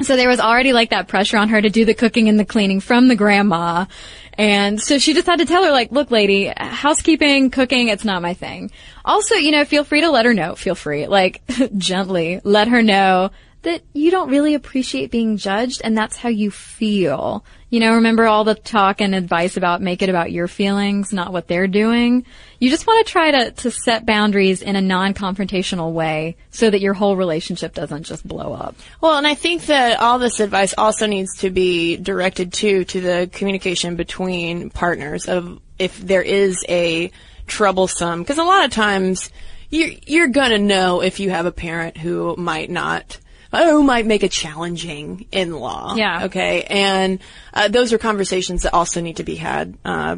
So 0.00 0.16
there 0.16 0.28
was 0.28 0.40
already 0.40 0.72
like 0.72 0.90
that 0.90 1.08
pressure 1.08 1.36
on 1.36 1.48
her 1.48 1.60
to 1.60 1.70
do 1.70 1.84
the 1.84 1.94
cooking 1.94 2.28
and 2.28 2.38
the 2.38 2.44
cleaning 2.44 2.80
from 2.80 3.08
the 3.08 3.16
grandma. 3.16 3.86
And 4.34 4.80
so 4.80 4.98
she 4.98 5.14
just 5.14 5.26
had 5.26 5.40
to 5.40 5.44
tell 5.44 5.64
her 5.64 5.72
like, 5.72 5.90
look 5.90 6.12
lady, 6.12 6.52
housekeeping, 6.56 7.50
cooking, 7.50 7.88
it's 7.88 8.04
not 8.04 8.22
my 8.22 8.34
thing. 8.34 8.70
Also, 9.04 9.34
you 9.34 9.50
know, 9.50 9.64
feel 9.64 9.82
free 9.82 10.02
to 10.02 10.10
let 10.10 10.26
her 10.26 10.34
know, 10.34 10.54
feel 10.54 10.76
free, 10.76 11.08
like 11.08 11.42
gently 11.76 12.40
let 12.44 12.68
her 12.68 12.82
know 12.82 13.30
that 13.62 13.82
you 13.92 14.10
don't 14.10 14.30
really 14.30 14.54
appreciate 14.54 15.10
being 15.10 15.36
judged 15.36 15.80
and 15.82 15.96
that's 15.96 16.16
how 16.16 16.28
you 16.28 16.50
feel. 16.50 17.44
You 17.70 17.80
know, 17.80 17.94
remember 17.94 18.26
all 18.26 18.44
the 18.44 18.54
talk 18.54 19.00
and 19.00 19.14
advice 19.14 19.56
about 19.56 19.82
make 19.82 20.00
it 20.00 20.08
about 20.08 20.32
your 20.32 20.46
feelings, 20.46 21.12
not 21.12 21.32
what 21.32 21.48
they're 21.48 21.66
doing. 21.66 22.24
You 22.60 22.70
just 22.70 22.86
want 22.86 23.04
to 23.04 23.12
try 23.12 23.30
to, 23.30 23.50
to 23.50 23.70
set 23.70 24.06
boundaries 24.06 24.62
in 24.62 24.76
a 24.76 24.80
non-confrontational 24.80 25.92
way 25.92 26.36
so 26.50 26.70
that 26.70 26.80
your 26.80 26.94
whole 26.94 27.16
relationship 27.16 27.74
doesn't 27.74 28.04
just 28.04 28.26
blow 28.26 28.52
up. 28.52 28.76
Well, 29.00 29.18
and 29.18 29.26
I 29.26 29.34
think 29.34 29.66
that 29.66 30.00
all 30.00 30.18
this 30.18 30.40
advice 30.40 30.72
also 30.78 31.06
needs 31.06 31.38
to 31.38 31.50
be 31.50 31.96
directed 31.96 32.52
to, 32.54 32.84
to 32.84 33.00
the 33.00 33.30
communication 33.32 33.96
between 33.96 34.70
partners 34.70 35.26
of 35.26 35.60
if 35.78 35.98
there 35.98 36.22
is 36.22 36.64
a 36.68 37.10
troublesome, 37.46 38.22
because 38.22 38.38
a 38.38 38.44
lot 38.44 38.64
of 38.64 38.70
times 38.70 39.30
you're, 39.70 39.90
you're 40.06 40.28
gonna 40.28 40.58
know 40.58 41.02
if 41.02 41.20
you 41.20 41.30
have 41.30 41.46
a 41.46 41.52
parent 41.52 41.96
who 41.96 42.34
might 42.36 42.70
not 42.70 43.18
who 43.52 43.82
might 43.82 44.06
make 44.06 44.22
a 44.22 44.28
challenging 44.28 45.26
in-law. 45.32 45.94
Yeah. 45.96 46.24
Okay. 46.24 46.62
And 46.64 47.20
uh, 47.54 47.68
those 47.68 47.92
are 47.92 47.98
conversations 47.98 48.62
that 48.62 48.74
also 48.74 49.00
need 49.00 49.16
to 49.16 49.24
be 49.24 49.36
had, 49.36 49.76
uh, 49.84 50.16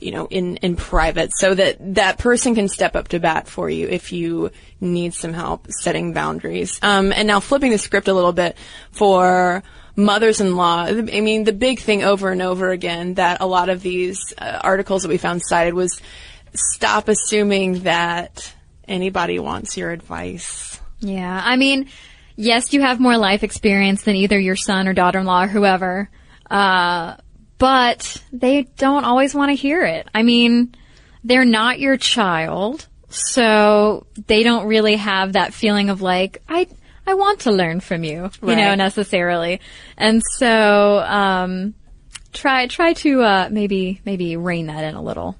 you 0.00 0.10
know, 0.10 0.26
in 0.26 0.56
in 0.56 0.74
private, 0.74 1.30
so 1.36 1.54
that 1.54 1.94
that 1.94 2.18
person 2.18 2.54
can 2.54 2.68
step 2.68 2.96
up 2.96 3.08
to 3.08 3.20
bat 3.20 3.46
for 3.46 3.70
you 3.70 3.86
if 3.88 4.12
you 4.12 4.50
need 4.80 5.14
some 5.14 5.32
help 5.32 5.68
setting 5.70 6.12
boundaries. 6.12 6.78
Um, 6.82 7.12
and 7.12 7.28
now 7.28 7.38
flipping 7.40 7.70
the 7.70 7.78
script 7.78 8.08
a 8.08 8.14
little 8.14 8.32
bit 8.32 8.56
for 8.90 9.62
mothers-in-law. 9.94 10.86
I 10.86 11.20
mean, 11.20 11.44
the 11.44 11.52
big 11.52 11.78
thing 11.78 12.02
over 12.02 12.32
and 12.32 12.42
over 12.42 12.70
again 12.70 13.14
that 13.14 13.40
a 13.40 13.46
lot 13.46 13.68
of 13.68 13.82
these 13.82 14.18
uh, 14.38 14.58
articles 14.62 15.02
that 15.02 15.08
we 15.08 15.18
found 15.18 15.42
cited 15.42 15.74
was 15.74 16.00
stop 16.54 17.08
assuming 17.08 17.80
that 17.80 18.52
anybody 18.88 19.38
wants 19.38 19.76
your 19.76 19.90
advice. 19.90 20.80
Yeah. 21.00 21.40
I 21.44 21.56
mean, 21.56 21.88
yes, 22.36 22.72
you 22.72 22.80
have 22.80 23.00
more 23.00 23.16
life 23.16 23.42
experience 23.42 24.02
than 24.02 24.16
either 24.16 24.38
your 24.38 24.56
son 24.56 24.88
or 24.88 24.92
daughter-in-law 24.92 25.44
or 25.44 25.48
whoever. 25.48 26.10
Uh, 26.50 27.16
but 27.58 28.22
they 28.32 28.62
don't 28.62 29.04
always 29.04 29.34
want 29.34 29.50
to 29.50 29.54
hear 29.54 29.84
it. 29.84 30.08
I 30.14 30.22
mean, 30.22 30.74
they're 31.24 31.44
not 31.44 31.78
your 31.78 31.96
child, 31.96 32.86
so 33.08 34.06
they 34.26 34.42
don't 34.42 34.66
really 34.66 34.96
have 34.96 35.34
that 35.34 35.54
feeling 35.54 35.88
of 35.88 36.02
like, 36.02 36.42
I, 36.48 36.66
I 37.06 37.14
want 37.14 37.40
to 37.40 37.52
learn 37.52 37.80
from 37.80 38.04
you, 38.04 38.30
you 38.42 38.56
know, 38.56 38.74
necessarily. 38.74 39.60
And 39.96 40.22
so, 40.36 40.98
um, 40.98 41.74
try, 42.32 42.66
try 42.66 42.94
to, 42.94 43.22
uh, 43.22 43.48
maybe, 43.50 44.00
maybe 44.04 44.36
rein 44.36 44.66
that 44.66 44.84
in 44.84 44.94
a 44.94 45.02
little, 45.02 45.36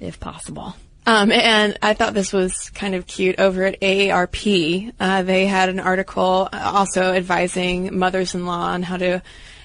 if 0.00 0.18
possible. 0.18 0.74
Um, 1.06 1.32
and 1.32 1.78
I 1.82 1.94
thought 1.94 2.14
this 2.14 2.32
was 2.32 2.70
kind 2.70 2.94
of 2.94 3.06
cute 3.06 3.40
over 3.40 3.64
at 3.64 3.80
AARP. 3.80 4.92
Uh, 5.00 5.22
they 5.22 5.46
had 5.46 5.68
an 5.68 5.80
article 5.80 6.48
uh, 6.52 6.72
also 6.74 7.12
advising 7.12 7.98
mothers-in-law 7.98 8.66
on 8.72 8.82
how 8.82 8.96
to 8.98 9.22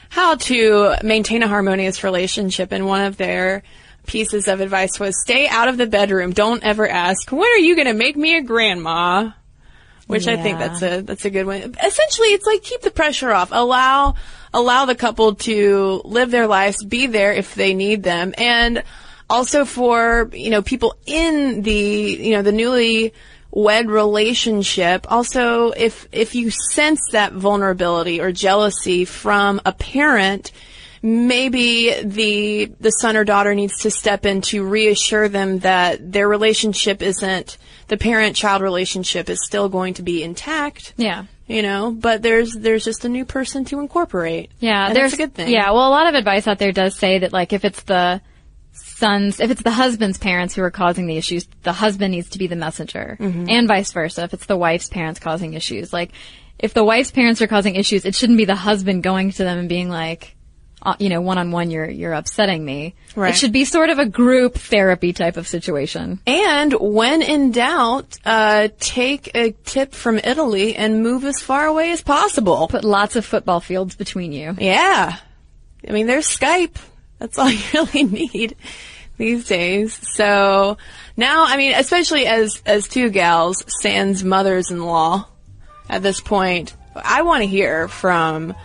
how 0.09 0.35
to 0.35 0.95
maintain 1.03 1.43
a 1.43 1.47
harmonious 1.47 2.03
relationship. 2.03 2.71
And 2.71 2.87
one 2.87 3.01
of 3.01 3.17
their 3.17 3.63
pieces 4.05 4.47
of 4.47 4.61
advice 4.61 4.99
was 4.99 5.19
stay 5.21 5.47
out 5.47 5.67
of 5.67 5.77
the 5.77 5.87
bedroom. 5.87 6.31
Don't 6.31 6.63
ever 6.63 6.87
ask, 6.87 7.31
when 7.31 7.41
are 7.41 7.57
you 7.57 7.75
going 7.75 7.87
to 7.87 7.93
make 7.93 8.15
me 8.15 8.37
a 8.37 8.41
grandma? 8.41 9.31
Which 10.07 10.27
I 10.27 10.37
think 10.37 10.59
that's 10.59 10.83
a 10.83 11.01
that's 11.01 11.25
a 11.25 11.31
good 11.31 11.47
one. 11.47 11.57
Essentially, 11.83 12.27
it's 12.27 12.45
like 12.45 12.61
keep 12.61 12.81
the 12.81 12.91
pressure 12.91 13.31
off. 13.31 13.49
Allow 13.51 14.13
allow 14.53 14.85
the 14.85 14.93
couple 14.93 15.33
to 15.33 16.01
live 16.05 16.29
their 16.29 16.45
lives, 16.45 16.85
be 16.85 17.07
there 17.07 17.33
if 17.33 17.55
they 17.55 17.73
need 17.73 18.03
them, 18.03 18.35
and 18.37 18.83
also 19.29 19.65
for 19.65 20.29
you 20.33 20.49
know 20.49 20.61
people 20.61 20.95
in 21.05 21.61
the 21.61 21.73
you 21.73 22.31
know 22.31 22.41
the 22.41 22.51
newly 22.51 23.13
wed 23.51 23.89
relationship. 23.89 25.11
Also, 25.11 25.71
if 25.71 26.07
if 26.11 26.35
you 26.35 26.51
sense 26.51 27.01
that 27.11 27.33
vulnerability 27.33 28.21
or 28.21 28.31
jealousy 28.31 29.05
from 29.05 29.61
a 29.65 29.71
parent, 29.71 30.51
maybe 31.01 31.93
the 32.03 32.71
the 32.79 32.91
son 32.91 33.15
or 33.15 33.23
daughter 33.23 33.55
needs 33.55 33.79
to 33.79 33.91
step 33.91 34.25
in 34.25 34.41
to 34.41 34.63
reassure 34.65 35.29
them 35.29 35.59
that 35.59 36.11
their 36.11 36.27
relationship 36.27 37.01
isn't 37.01 37.57
the 37.87 37.97
parent 37.97 38.35
child 38.35 38.61
relationship 38.61 39.29
is 39.29 39.43
still 39.45 39.69
going 39.69 39.93
to 39.95 40.03
be 40.03 40.23
intact. 40.23 40.93
Yeah. 40.97 41.25
You 41.47 41.61
know, 41.61 41.91
but 41.91 42.23
there's 42.23 42.53
there's 42.53 42.83
just 42.83 43.05
a 43.05 43.09
new 43.09 43.23
person 43.23 43.65
to 43.65 43.79
incorporate. 43.79 44.51
Yeah, 44.59 44.87
And 44.87 44.95
there's 44.95 45.11
that's 45.11 45.21
a 45.21 45.25
good 45.27 45.35
thing. 45.35 45.49
Yeah, 45.49 45.71
well, 45.71 45.87
a 45.87 45.91
lot 45.91 46.07
of 46.07 46.15
advice 46.15 46.47
out 46.47 46.57
there 46.57 46.71
does 46.71 46.95
say 46.95 47.19
that 47.19 47.33
like 47.33 47.53
if 47.53 47.63
it's 47.63 47.83
the 47.83 48.19
son's, 48.75 49.39
if 49.39 49.51
it's 49.51 49.61
the 49.63 49.71
husband's 49.71 50.17
parents 50.17 50.53
who 50.55 50.61
are 50.63 50.71
causing 50.71 51.07
the 51.07 51.17
issues, 51.17 51.47
the 51.63 51.73
husband 51.73 52.11
needs 52.11 52.29
to 52.29 52.37
be 52.37 52.47
the 52.47 52.55
messenger, 52.55 53.17
Mm-hmm. 53.19 53.49
and 53.49 53.67
vice 53.67 53.91
versa. 53.91 54.23
If 54.23 54.33
it's 54.33 54.45
the 54.45 54.57
wife's 54.57 54.89
parents 54.89 55.19
causing 55.19 55.53
issues, 55.53 55.91
like 55.93 56.11
if 56.59 56.73
the 56.73 56.83
wife's 56.83 57.11
parents 57.11 57.41
are 57.41 57.47
causing 57.47 57.75
issues, 57.75 58.05
it 58.05 58.15
shouldn't 58.15 58.37
be 58.37 58.45
the 58.45 58.55
husband 58.55 59.03
going 59.03 59.31
to 59.31 59.43
them 59.43 59.57
and 59.59 59.69
being 59.69 59.89
like, 59.89 60.35
uh, 60.81 60.95
you 60.99 61.09
know, 61.09 61.19
one 61.19 61.39
on 61.39 61.49
one, 61.51 61.71
you're 61.71 61.89
you're 61.89 62.13
upsetting 62.13 62.63
me. 62.63 62.93
Right. 63.15 63.33
It 63.33 63.37
should 63.37 63.51
be 63.51 63.65
sort 63.65 63.89
of 63.89 63.97
a 63.97 64.05
group 64.05 64.53
therapy 64.55 65.13
type 65.13 65.35
of 65.35 65.47
situation. 65.47 66.19
And 66.27 66.73
when 66.73 67.23
in 67.23 67.51
doubt, 67.51 68.17
uh, 68.23 68.67
take 68.79 69.31
a 69.35 69.51
tip 69.63 69.93
from 69.93 70.19
Italy 70.19 70.75
and 70.75 71.01
move 71.01 71.25
as 71.25 71.41
far 71.41 71.65
away 71.65 71.91
as 71.91 72.03
possible. 72.03 72.67
Put 72.67 72.83
lots 72.83 73.15
of 73.15 73.25
football 73.25 73.61
fields 73.61 73.95
between 73.95 74.31
you. 74.31 74.55
Yeah. 74.59 75.17
I 75.87 75.91
mean, 75.91 76.05
there's 76.07 76.27
Skype. 76.27 76.77
That's 77.19 77.37
all 77.37 77.49
you 77.51 77.61
really 77.73 78.03
need 78.03 78.55
these 79.17 79.45
days. 79.47 79.99
So 80.15 80.77
now, 81.17 81.45
I 81.45 81.57
mean, 81.57 81.73
especially 81.75 82.25
as, 82.25 82.61
as 82.65 82.87
two 82.87 83.09
gals, 83.09 83.63
sans 83.81 84.23
mothers-in-law 84.23 85.27
at 85.89 86.03
this 86.03 86.19
point, 86.19 86.75
I 86.95 87.21
want 87.23 87.43
to 87.43 87.47
hear 87.47 87.87
from 87.87 88.55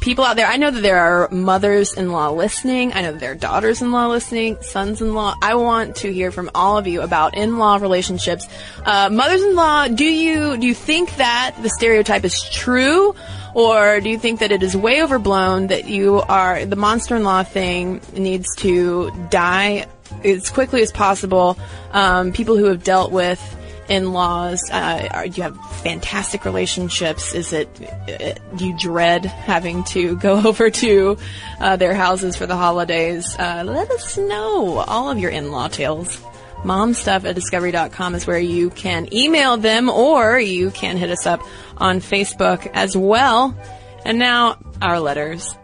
people 0.00 0.24
out 0.24 0.36
there. 0.36 0.46
I 0.46 0.56
know 0.56 0.70
that 0.70 0.80
there 0.80 0.98
are 0.98 1.28
mothers-in-law 1.30 2.30
listening. 2.30 2.92
I 2.92 3.02
know 3.02 3.12
that 3.12 3.20
there 3.20 3.32
are 3.32 3.36
daughters-in-law 3.36 4.08
listening, 4.08 4.58
sons-in-law. 4.60 5.36
I 5.42 5.54
want 5.54 5.96
to 5.96 6.12
hear 6.12 6.30
from 6.30 6.50
all 6.54 6.78
of 6.78 6.86
you 6.86 7.00
about 7.00 7.36
in-law 7.36 7.76
relationships. 7.76 8.46
Uh, 8.84 9.08
mothers-in-law, 9.10 9.88
do 9.88 10.04
you, 10.04 10.56
do 10.56 10.66
you 10.66 10.74
think 10.74 11.16
that 11.16 11.56
the 11.62 11.70
stereotype 11.70 12.24
is 12.24 12.42
true? 12.50 13.14
Or 13.54 14.00
do 14.00 14.10
you 14.10 14.18
think 14.18 14.40
that 14.40 14.52
it 14.52 14.62
is 14.62 14.76
way 14.76 15.02
overblown 15.02 15.68
that 15.68 15.88
you 15.88 16.20
are, 16.20 16.64
the 16.64 16.76
monster-in-law 16.76 17.44
thing 17.44 18.00
needs 18.12 18.54
to 18.56 19.10
die 19.30 19.86
as 20.22 20.50
quickly 20.50 20.82
as 20.82 20.92
possible? 20.92 21.58
Um, 21.92 22.32
people 22.32 22.56
who 22.56 22.66
have 22.66 22.84
dealt 22.84 23.10
with 23.10 23.40
in-laws, 23.88 24.70
uh, 24.70 25.08
are, 25.10 25.28
do 25.28 25.36
you 25.36 25.42
have 25.42 25.56
fantastic 25.82 26.44
relationships? 26.44 27.34
Is 27.34 27.52
it, 27.52 27.68
uh, 27.80 28.56
do 28.56 28.66
you 28.66 28.76
dread 28.78 29.24
having 29.24 29.84
to 29.84 30.16
go 30.16 30.40
over 30.46 30.70
to 30.70 31.16
uh, 31.60 31.76
their 31.76 31.94
houses 31.94 32.36
for 32.36 32.46
the 32.46 32.56
holidays? 32.56 33.36
Uh, 33.38 33.64
let 33.66 33.90
us 33.90 34.16
know 34.16 34.78
all 34.78 35.10
of 35.10 35.18
your 35.18 35.30
in-law 35.30 35.68
tales. 35.68 36.20
Momstuff 36.64 37.24
at 37.24 37.34
discovery.com 37.34 38.14
is 38.14 38.26
where 38.26 38.38
you 38.38 38.70
can 38.70 39.12
email 39.14 39.56
them 39.56 39.88
or 39.88 40.38
you 40.38 40.70
can 40.72 40.96
hit 40.96 41.10
us 41.10 41.24
up 41.24 41.40
on 41.76 42.00
Facebook 42.00 42.68
as 42.74 42.96
well. 42.96 43.56
And 44.04 44.18
now, 44.18 44.58
our 44.82 44.98
letters. 44.98 45.54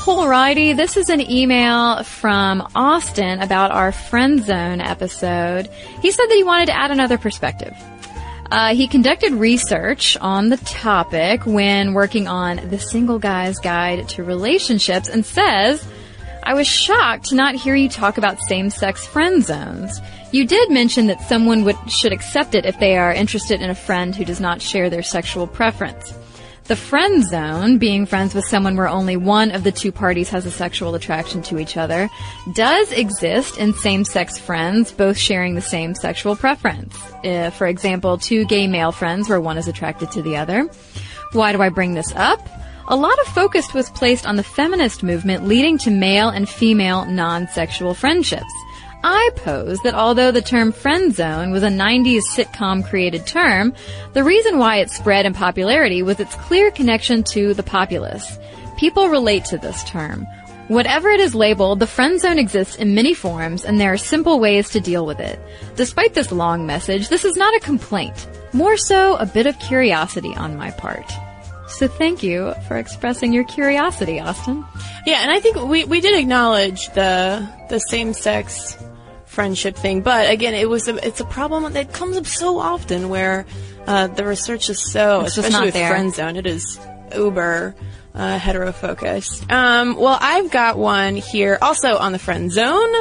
Alrighty, 0.00 0.76
this 0.76 0.96
is 0.96 1.08
an 1.08 1.20
email 1.30 2.02
from 2.02 2.66
Austin 2.74 3.40
about 3.40 3.70
our 3.70 3.92
friend 3.92 4.42
zone 4.42 4.80
episode. 4.80 5.68
He 6.00 6.10
said 6.10 6.26
that 6.26 6.34
he 6.34 6.42
wanted 6.42 6.66
to 6.66 6.76
add 6.76 6.90
another 6.90 7.16
perspective. 7.16 7.74
Uh, 8.50 8.74
he 8.74 8.88
conducted 8.88 9.32
research 9.32 10.16
on 10.20 10.48
the 10.48 10.56
topic 10.58 11.46
when 11.46 11.92
working 11.94 12.26
on 12.26 12.68
The 12.70 12.78
Single 12.78 13.18
Guy's 13.18 13.58
Guide 13.58 14.08
to 14.10 14.24
Relationships 14.24 15.08
and 15.08 15.24
says, 15.24 15.86
I 16.42 16.54
was 16.54 16.66
shocked 16.66 17.26
to 17.26 17.34
not 17.34 17.54
hear 17.54 17.74
you 17.74 17.88
talk 17.88 18.18
about 18.18 18.40
same-sex 18.40 19.06
friend 19.06 19.44
zones. 19.44 20.00
You 20.32 20.46
did 20.46 20.70
mention 20.70 21.06
that 21.08 21.22
someone 21.28 21.62
would, 21.64 21.76
should 21.88 22.12
accept 22.12 22.54
it 22.54 22.64
if 22.64 22.78
they 22.80 22.96
are 22.96 23.12
interested 23.12 23.60
in 23.60 23.70
a 23.70 23.74
friend 23.74 24.16
who 24.16 24.24
does 24.24 24.40
not 24.40 24.62
share 24.62 24.90
their 24.90 25.02
sexual 25.02 25.46
preference. 25.46 26.14
The 26.70 26.76
friend 26.76 27.26
zone, 27.26 27.78
being 27.78 28.06
friends 28.06 28.32
with 28.32 28.44
someone 28.44 28.76
where 28.76 28.88
only 28.88 29.16
one 29.16 29.50
of 29.50 29.64
the 29.64 29.72
two 29.72 29.90
parties 29.90 30.28
has 30.28 30.46
a 30.46 30.52
sexual 30.52 30.94
attraction 30.94 31.42
to 31.42 31.58
each 31.58 31.76
other, 31.76 32.08
does 32.52 32.92
exist 32.92 33.58
in 33.58 33.74
same-sex 33.74 34.38
friends, 34.38 34.92
both 34.92 35.18
sharing 35.18 35.56
the 35.56 35.60
same 35.60 35.96
sexual 35.96 36.36
preference. 36.36 36.96
Uh, 37.24 37.50
for 37.50 37.66
example, 37.66 38.18
two 38.18 38.44
gay 38.44 38.68
male 38.68 38.92
friends 38.92 39.28
where 39.28 39.40
one 39.40 39.58
is 39.58 39.66
attracted 39.66 40.12
to 40.12 40.22
the 40.22 40.36
other. 40.36 40.70
Why 41.32 41.50
do 41.50 41.60
I 41.60 41.70
bring 41.70 41.94
this 41.94 42.12
up? 42.14 42.48
A 42.86 42.94
lot 42.94 43.18
of 43.18 43.26
focus 43.34 43.74
was 43.74 43.90
placed 43.90 44.24
on 44.24 44.36
the 44.36 44.44
feminist 44.44 45.02
movement 45.02 45.48
leading 45.48 45.76
to 45.78 45.90
male 45.90 46.28
and 46.28 46.48
female 46.48 47.04
non-sexual 47.04 47.94
friendships. 47.94 48.54
I 49.02 49.30
pose 49.36 49.78
that 49.80 49.94
although 49.94 50.30
the 50.30 50.42
term 50.42 50.72
friend 50.72 51.14
zone 51.14 51.52
was 51.52 51.62
a 51.62 51.68
90s 51.68 52.22
sitcom 52.30 52.86
created 52.86 53.26
term, 53.26 53.72
the 54.12 54.24
reason 54.24 54.58
why 54.58 54.76
it 54.76 54.90
spread 54.90 55.24
in 55.24 55.32
popularity 55.32 56.02
was 56.02 56.20
its 56.20 56.34
clear 56.34 56.70
connection 56.70 57.22
to 57.32 57.54
the 57.54 57.62
populace. 57.62 58.38
People 58.76 59.08
relate 59.08 59.46
to 59.46 59.58
this 59.58 59.82
term. 59.84 60.26
Whatever 60.68 61.08
it 61.08 61.20
is 61.20 61.34
labeled, 61.34 61.80
the 61.80 61.86
friend 61.86 62.20
zone 62.20 62.38
exists 62.38 62.76
in 62.76 62.94
many 62.94 63.14
forms 63.14 63.64
and 63.64 63.80
there 63.80 63.92
are 63.92 63.96
simple 63.96 64.38
ways 64.38 64.70
to 64.70 64.80
deal 64.80 65.06
with 65.06 65.18
it. 65.18 65.40
Despite 65.76 66.14
this 66.14 66.30
long 66.30 66.66
message, 66.66 67.08
this 67.08 67.24
is 67.24 67.36
not 67.36 67.56
a 67.56 67.60
complaint. 67.60 68.28
More 68.52 68.76
so, 68.76 69.16
a 69.16 69.26
bit 69.26 69.46
of 69.46 69.58
curiosity 69.58 70.34
on 70.36 70.56
my 70.56 70.70
part. 70.72 71.10
So 71.68 71.88
thank 71.88 72.22
you 72.22 72.52
for 72.68 72.76
expressing 72.76 73.32
your 73.32 73.44
curiosity, 73.44 74.20
Austin. 74.20 74.64
Yeah, 75.06 75.22
and 75.22 75.30
I 75.30 75.40
think 75.40 75.56
we, 75.56 75.84
we 75.84 76.00
did 76.00 76.18
acknowledge 76.18 76.88
the 76.90 77.48
the 77.68 77.78
same 77.78 78.12
sex 78.12 78.76
friendship 79.30 79.76
thing, 79.76 80.00
but 80.02 80.28
again, 80.30 80.54
it 80.54 80.68
was 80.68 80.88
a, 80.88 81.06
it's 81.06 81.20
a 81.20 81.24
problem 81.24 81.72
that 81.72 81.92
comes 81.92 82.16
up 82.16 82.26
so 82.26 82.58
often 82.58 83.08
where 83.08 83.46
uh, 83.86 84.08
the 84.08 84.24
research 84.26 84.68
is 84.68 84.82
so, 84.92 85.20
It's 85.20 85.36
just 85.36 85.48
especially 85.48 85.52
not 85.52 85.64
with 85.66 85.74
there. 85.74 85.88
friend 85.90 86.12
zone, 86.12 86.36
it 86.36 86.46
is 86.46 86.78
uber 87.16 87.74
uh, 88.12 88.38
hetero 88.38 88.72
focused. 88.72 89.50
Um, 89.50 89.96
well, 89.96 90.18
I've 90.20 90.50
got 90.50 90.76
one 90.78 91.14
here 91.14 91.58
also 91.62 91.96
on 91.96 92.10
the 92.10 92.18
friend 92.18 92.50
zone, 92.50 92.92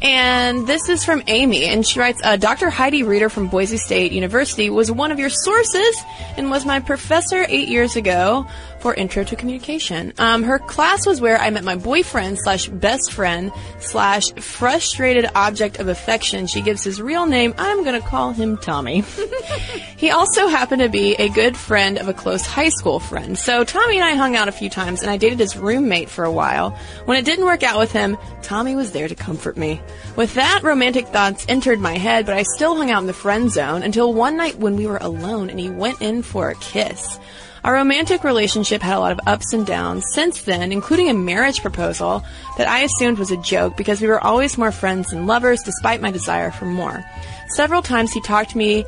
and 0.00 0.64
this 0.66 0.88
is 0.88 1.04
from 1.04 1.24
Amy, 1.26 1.64
and 1.64 1.84
she 1.84 1.98
writes, 1.98 2.20
uh, 2.22 2.36
Dr. 2.36 2.70
Heidi 2.70 3.02
Reeder 3.02 3.28
from 3.28 3.48
Boise 3.48 3.76
State 3.76 4.12
University 4.12 4.70
was 4.70 4.92
one 4.92 5.10
of 5.10 5.18
your 5.18 5.28
sources 5.30 6.02
and 6.36 6.50
was 6.50 6.64
my 6.64 6.78
professor 6.78 7.44
eight 7.48 7.68
years 7.68 7.96
ago 7.96 8.46
for 8.84 8.92
Intro 8.92 9.24
to 9.24 9.34
Communication. 9.34 10.12
Um, 10.18 10.42
her 10.42 10.58
class 10.58 11.06
was 11.06 11.18
where 11.18 11.38
I 11.38 11.48
met 11.48 11.64
my 11.64 11.74
boyfriend 11.74 12.38
slash 12.38 12.68
best 12.68 13.14
friend 13.14 13.50
slash 13.78 14.30
frustrated 14.34 15.24
object 15.34 15.78
of 15.78 15.88
affection. 15.88 16.46
She 16.46 16.60
gives 16.60 16.84
his 16.84 17.00
real 17.00 17.24
name. 17.24 17.54
I'm 17.56 17.82
gonna 17.82 18.02
call 18.02 18.34
him 18.34 18.58
Tommy. 18.58 19.00
he 19.96 20.10
also 20.10 20.48
happened 20.48 20.82
to 20.82 20.90
be 20.90 21.14
a 21.14 21.30
good 21.30 21.56
friend 21.56 21.96
of 21.96 22.08
a 22.08 22.12
close 22.12 22.44
high 22.44 22.68
school 22.68 23.00
friend. 23.00 23.38
So 23.38 23.64
Tommy 23.64 23.96
and 23.96 24.04
I 24.04 24.16
hung 24.16 24.36
out 24.36 24.48
a 24.48 24.52
few 24.52 24.68
times 24.68 25.00
and 25.00 25.10
I 25.10 25.16
dated 25.16 25.38
his 25.38 25.56
roommate 25.56 26.10
for 26.10 26.24
a 26.24 26.30
while. 26.30 26.78
When 27.06 27.16
it 27.16 27.24
didn't 27.24 27.46
work 27.46 27.62
out 27.62 27.78
with 27.78 27.90
him, 27.90 28.18
Tommy 28.42 28.76
was 28.76 28.92
there 28.92 29.08
to 29.08 29.14
comfort 29.14 29.56
me. 29.56 29.80
With 30.14 30.34
that, 30.34 30.60
romantic 30.62 31.08
thoughts 31.08 31.46
entered 31.48 31.80
my 31.80 31.96
head, 31.96 32.26
but 32.26 32.36
I 32.36 32.42
still 32.54 32.76
hung 32.76 32.90
out 32.90 33.00
in 33.00 33.06
the 33.06 33.14
friend 33.14 33.50
zone 33.50 33.82
until 33.82 34.12
one 34.12 34.36
night 34.36 34.58
when 34.58 34.76
we 34.76 34.86
were 34.86 34.98
alone 34.98 35.48
and 35.48 35.58
he 35.58 35.70
went 35.70 36.02
in 36.02 36.22
for 36.22 36.50
a 36.50 36.54
kiss. 36.56 37.18
Our 37.64 37.72
romantic 37.72 38.24
relationship 38.24 38.82
had 38.82 38.98
a 38.98 39.00
lot 39.00 39.12
of 39.12 39.20
ups 39.26 39.54
and 39.54 39.64
downs 39.64 40.04
since 40.12 40.42
then, 40.42 40.70
including 40.70 41.08
a 41.08 41.14
marriage 41.14 41.62
proposal 41.62 42.22
that 42.58 42.68
I 42.68 42.80
assumed 42.80 43.18
was 43.18 43.30
a 43.30 43.38
joke 43.38 43.74
because 43.74 44.02
we 44.02 44.06
were 44.06 44.22
always 44.22 44.58
more 44.58 44.70
friends 44.70 45.08
than 45.08 45.26
lovers 45.26 45.62
despite 45.62 46.02
my 46.02 46.10
desire 46.10 46.50
for 46.50 46.66
more. 46.66 47.02
Several 47.48 47.80
times 47.80 48.12
he 48.12 48.20
talked 48.20 48.54
me 48.54 48.84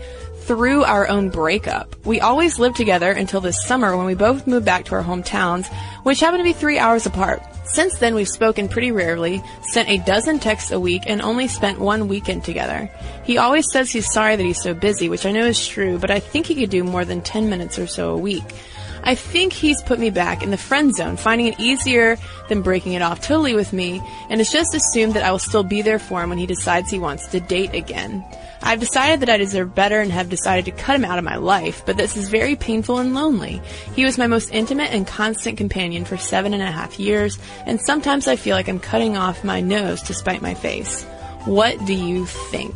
through 0.47 0.85
our 0.85 1.09
own 1.09 1.29
breakup. 1.29 1.97
We 2.07 2.21
always 2.21 2.59
lived 2.59 2.77
together 2.77 3.11
until 3.11 3.41
this 3.41 3.65
summer 3.65 3.97
when 3.97 4.07
we 4.07 4.15
both 4.15 4.47
moved 4.47 4.65
back 4.65 4.85
to 4.87 4.95
our 4.95 5.03
hometowns, 5.03 5.67
which 6.05 6.21
happened 6.21 6.41
to 6.41 6.45
be 6.45 6.53
three 6.53 6.79
hours 6.79 7.05
apart. 7.05 7.43
Since 7.65 7.99
then, 7.99 8.15
we've 8.15 8.29
spoken 8.29 8.69
pretty 8.69 8.93
rarely, 8.93 9.43
sent 9.63 9.89
a 9.89 9.99
dozen 9.99 10.39
texts 10.39 10.71
a 10.71 10.79
week, 10.79 11.03
and 11.07 11.21
only 11.21 11.49
spent 11.49 11.81
one 11.81 12.07
weekend 12.07 12.45
together. 12.45 12.89
He 13.25 13.39
always 13.39 13.67
says 13.73 13.91
he's 13.91 14.13
sorry 14.13 14.37
that 14.37 14.43
he's 14.43 14.63
so 14.63 14.73
busy, 14.73 15.09
which 15.09 15.27
I 15.27 15.33
know 15.33 15.45
is 15.47 15.67
true, 15.67 15.99
but 15.99 16.13
I 16.13 16.21
think 16.21 16.47
he 16.47 16.55
could 16.55 16.71
do 16.71 16.85
more 16.85 17.05
than 17.05 17.23
10 17.23 17.51
minutes 17.51 17.79
or 17.79 17.89
so 17.89 18.15
a 18.15 18.19
week. 18.19 18.45
I 19.03 19.15
think 19.15 19.53
he's 19.53 19.83
put 19.83 19.99
me 19.99 20.11
back 20.11 20.43
in 20.43 20.51
the 20.51 20.57
friend 20.57 20.95
zone, 20.95 21.17
finding 21.17 21.49
it 21.49 21.61
easier 21.61 22.19
than 22.49 22.63
breaking 22.63 22.95
it 22.95 23.03
off 23.03 23.21
totally 23.21 23.55
with 23.55 23.73
me, 23.73 24.01
and 24.31 24.41
has 24.41 24.51
just 24.53 24.75
assumed 24.75 25.15
that 25.15 25.25
I 25.25 25.33
will 25.33 25.39
still 25.39 25.65
be 25.65 25.83
there 25.83 25.99
for 25.99 26.23
him 26.23 26.31
when 26.31 26.39
he 26.39 26.47
decides 26.47 26.91
he 26.91 26.99
wants 26.99 27.29
to 27.29 27.41
date 27.41 27.75
again. 27.75 28.25
I've 28.67 28.81
decided 28.81 29.21
that 29.21 29.31
I 29.31 29.37
deserve 29.37 29.77
better 29.77 30.01
and 30.01 30.11
have 30.11 30.29
decided 30.29 30.65
to 30.65 30.73
cut 30.73 30.97
him 30.97 31.05
out 31.05 31.19
of 31.19 31.25
my 31.25 31.37
life, 31.37 31.85
but 31.87 31.97
this 31.97 32.17
is 32.17 32.29
very 32.29 32.57
painful 32.57 32.99
and 32.99 33.15
lonely. 33.15 33.63
He 33.95 34.05
was 34.05 34.19
my 34.19 34.27
most 34.27 34.53
intimate 34.53 34.91
and 34.91 35.07
constant 35.07 35.57
companion 35.57 36.05
for 36.05 36.17
seven 36.17 36.53
and 36.53 36.65
a 36.65 36.73
half 36.73 36.99
years, 36.99 37.39
and 37.65 37.81
sometimes 37.81 38.27
I 38.27 38.35
feel 38.35 38.57
like 38.57 38.69
I'm 38.69 38.81
cutting 38.81 39.17
off 39.17 39.45
my 39.45 39.61
nose 39.61 40.03
to 40.03 40.15
spite 40.15 40.43
my 40.43 40.55
face. 40.55 41.05
What 41.45 41.87
do 41.87 41.95
you 41.95 42.27
think? 42.27 42.75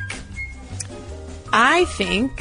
I 1.53 1.87
think 1.87 2.41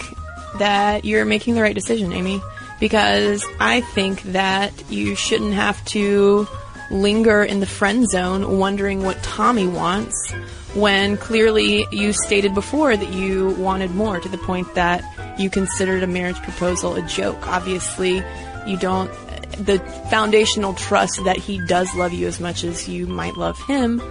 that 0.59 1.03
you're 1.03 1.25
making 1.25 1.55
the 1.55 1.63
right 1.63 1.73
decision, 1.73 2.13
Amy, 2.13 2.39
because 2.79 3.43
I 3.59 3.81
think 3.81 4.21
that 4.23 4.71
you 4.91 5.15
shouldn't 5.15 5.55
have 5.55 5.83
to 5.85 6.47
linger 6.91 7.43
in 7.43 7.59
the 7.59 7.65
friend 7.65 8.07
zone 8.09 8.57
wondering 8.57 9.03
what 9.03 9.21
Tommy 9.23 9.67
wants 9.67 10.31
when 10.73 11.17
clearly 11.17 11.87
you 11.91 12.13
stated 12.13 12.53
before 12.53 12.95
that 12.95 13.13
you 13.13 13.49
wanted 13.51 13.91
more 13.91 14.19
to 14.19 14.29
the 14.29 14.37
point 14.37 14.73
that 14.75 15.03
you 15.39 15.49
considered 15.49 16.03
a 16.03 16.07
marriage 16.07 16.41
proposal 16.43 16.95
a 16.95 17.01
joke. 17.03 17.47
Obviously, 17.47 18.23
you 18.67 18.77
don't 18.77 19.11
the 19.57 19.79
foundational 20.09 20.73
trust 20.73 21.23
that 21.25 21.37
he 21.37 21.59
does 21.65 21.93
love 21.95 22.13
you 22.13 22.27
as 22.27 22.39
much 22.39 22.63
as 22.63 22.87
you 22.87 23.07
might 23.07 23.35
love 23.35 23.59
him, 23.63 24.01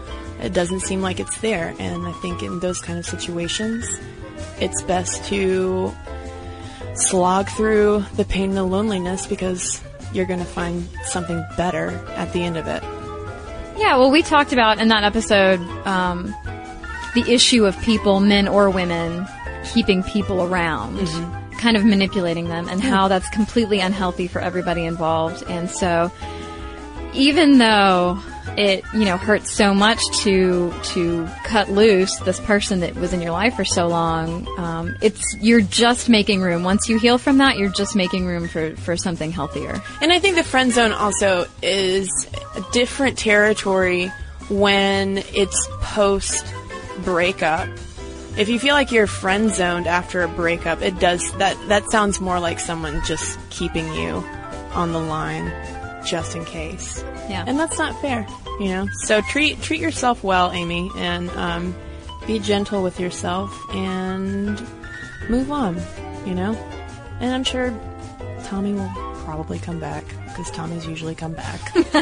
it 0.40 0.52
doesn't 0.52 0.80
seem 0.80 1.00
like 1.00 1.20
it's 1.20 1.38
there. 1.38 1.74
And 1.78 2.06
I 2.06 2.12
think 2.12 2.42
in 2.42 2.60
those 2.60 2.80
kind 2.80 2.98
of 2.98 3.06
situations, 3.06 3.88
it's 4.60 4.82
best 4.82 5.24
to 5.26 5.92
slog 6.94 7.48
through 7.48 8.04
the 8.16 8.24
pain 8.24 8.50
and 8.50 8.58
the 8.58 8.64
loneliness 8.64 9.26
because 9.26 9.82
you're 10.12 10.26
going 10.26 10.38
to 10.38 10.44
find 10.44 10.88
something 11.04 11.44
better 11.56 11.90
at 12.16 12.32
the 12.32 12.42
end 12.42 12.56
of 12.56 12.66
it. 12.66 12.82
Yeah, 13.78 13.96
well, 13.96 14.10
we 14.10 14.22
talked 14.22 14.52
about 14.52 14.80
in 14.80 14.88
that 14.88 15.04
episode 15.04 15.60
um, 15.86 16.34
the 17.14 17.24
issue 17.28 17.64
of 17.64 17.78
people, 17.82 18.20
men 18.20 18.48
or 18.48 18.70
women, 18.70 19.26
keeping 19.72 20.02
people 20.02 20.42
around, 20.42 20.98
kind 21.58 21.76
of 21.76 21.84
manipulating 21.84 22.48
them, 22.48 22.68
and 22.68 22.82
how 22.82 23.08
that's 23.08 23.28
completely 23.30 23.80
unhealthy 23.80 24.26
for 24.26 24.40
everybody 24.40 24.84
involved. 24.84 25.44
And 25.48 25.70
so, 25.70 26.10
even 27.12 27.58
though 27.58 28.20
it 28.58 28.84
you 28.92 29.04
know 29.04 29.16
hurts 29.16 29.52
so 29.52 29.72
much 29.72 30.00
to 30.12 30.74
to 30.82 31.28
cut 31.44 31.70
loose 31.70 32.16
this 32.18 32.40
person 32.40 32.80
that 32.80 32.96
was 32.96 33.12
in 33.12 33.22
your 33.22 33.30
life 33.30 33.54
for 33.54 33.64
so 33.64 33.86
long, 33.86 34.46
um, 34.58 34.96
it's 35.00 35.36
you're 35.40 35.60
just 35.60 36.08
making 36.08 36.40
room. 36.40 36.64
Once 36.64 36.88
you 36.88 36.98
heal 36.98 37.18
from 37.18 37.38
that, 37.38 37.56
you're 37.56 37.70
just 37.70 37.94
making 37.94 38.26
room 38.26 38.48
for 38.48 38.74
for 38.76 38.96
something 38.96 39.30
healthier. 39.30 39.80
And 40.02 40.12
I 40.12 40.18
think 40.18 40.34
the 40.34 40.44
friend 40.44 40.72
zone 40.72 40.92
also 40.92 41.46
is 41.62 42.28
a 42.56 42.64
different 42.72 43.16
territory 43.16 44.08
when 44.48 45.18
it's 45.32 45.68
post 45.80 46.44
breakup. 47.04 47.68
If 48.36 48.48
you 48.48 48.58
feel 48.58 48.74
like 48.74 48.90
you're 48.90 49.06
friend 49.06 49.50
zoned 49.50 49.86
after 49.86 50.22
a 50.22 50.28
breakup, 50.28 50.82
it 50.82 50.98
does 50.98 51.30
that 51.34 51.56
that 51.68 51.88
sounds 51.90 52.20
more 52.20 52.40
like 52.40 52.58
someone 52.58 53.02
just 53.04 53.38
keeping 53.50 53.92
you 53.94 54.24
on 54.72 54.92
the 54.92 55.00
line 55.00 55.52
just 56.04 56.34
in 56.34 56.44
case. 56.44 57.04
Yeah. 57.28 57.44
And 57.46 57.58
that's 57.58 57.78
not 57.78 58.00
fair, 58.00 58.26
you 58.58 58.68
know. 58.68 58.86
So 59.04 59.20
treat 59.22 59.60
treat 59.62 59.80
yourself 59.80 60.22
well, 60.24 60.52
Amy, 60.52 60.90
and 60.96 61.30
um, 61.30 61.74
be 62.26 62.38
gentle 62.38 62.82
with 62.82 63.00
yourself 63.00 63.58
and 63.74 64.60
move 65.28 65.50
on, 65.50 65.80
you 66.26 66.34
know. 66.34 66.54
And 67.20 67.34
I'm 67.34 67.44
sure 67.44 67.72
Tommy 68.44 68.74
will 68.74 68.90
probably 69.24 69.58
come 69.58 69.78
back 69.78 70.04
because 70.26 70.50
Tommy's 70.50 70.86
usually 70.86 71.14
come 71.14 71.32
back. 71.32 71.60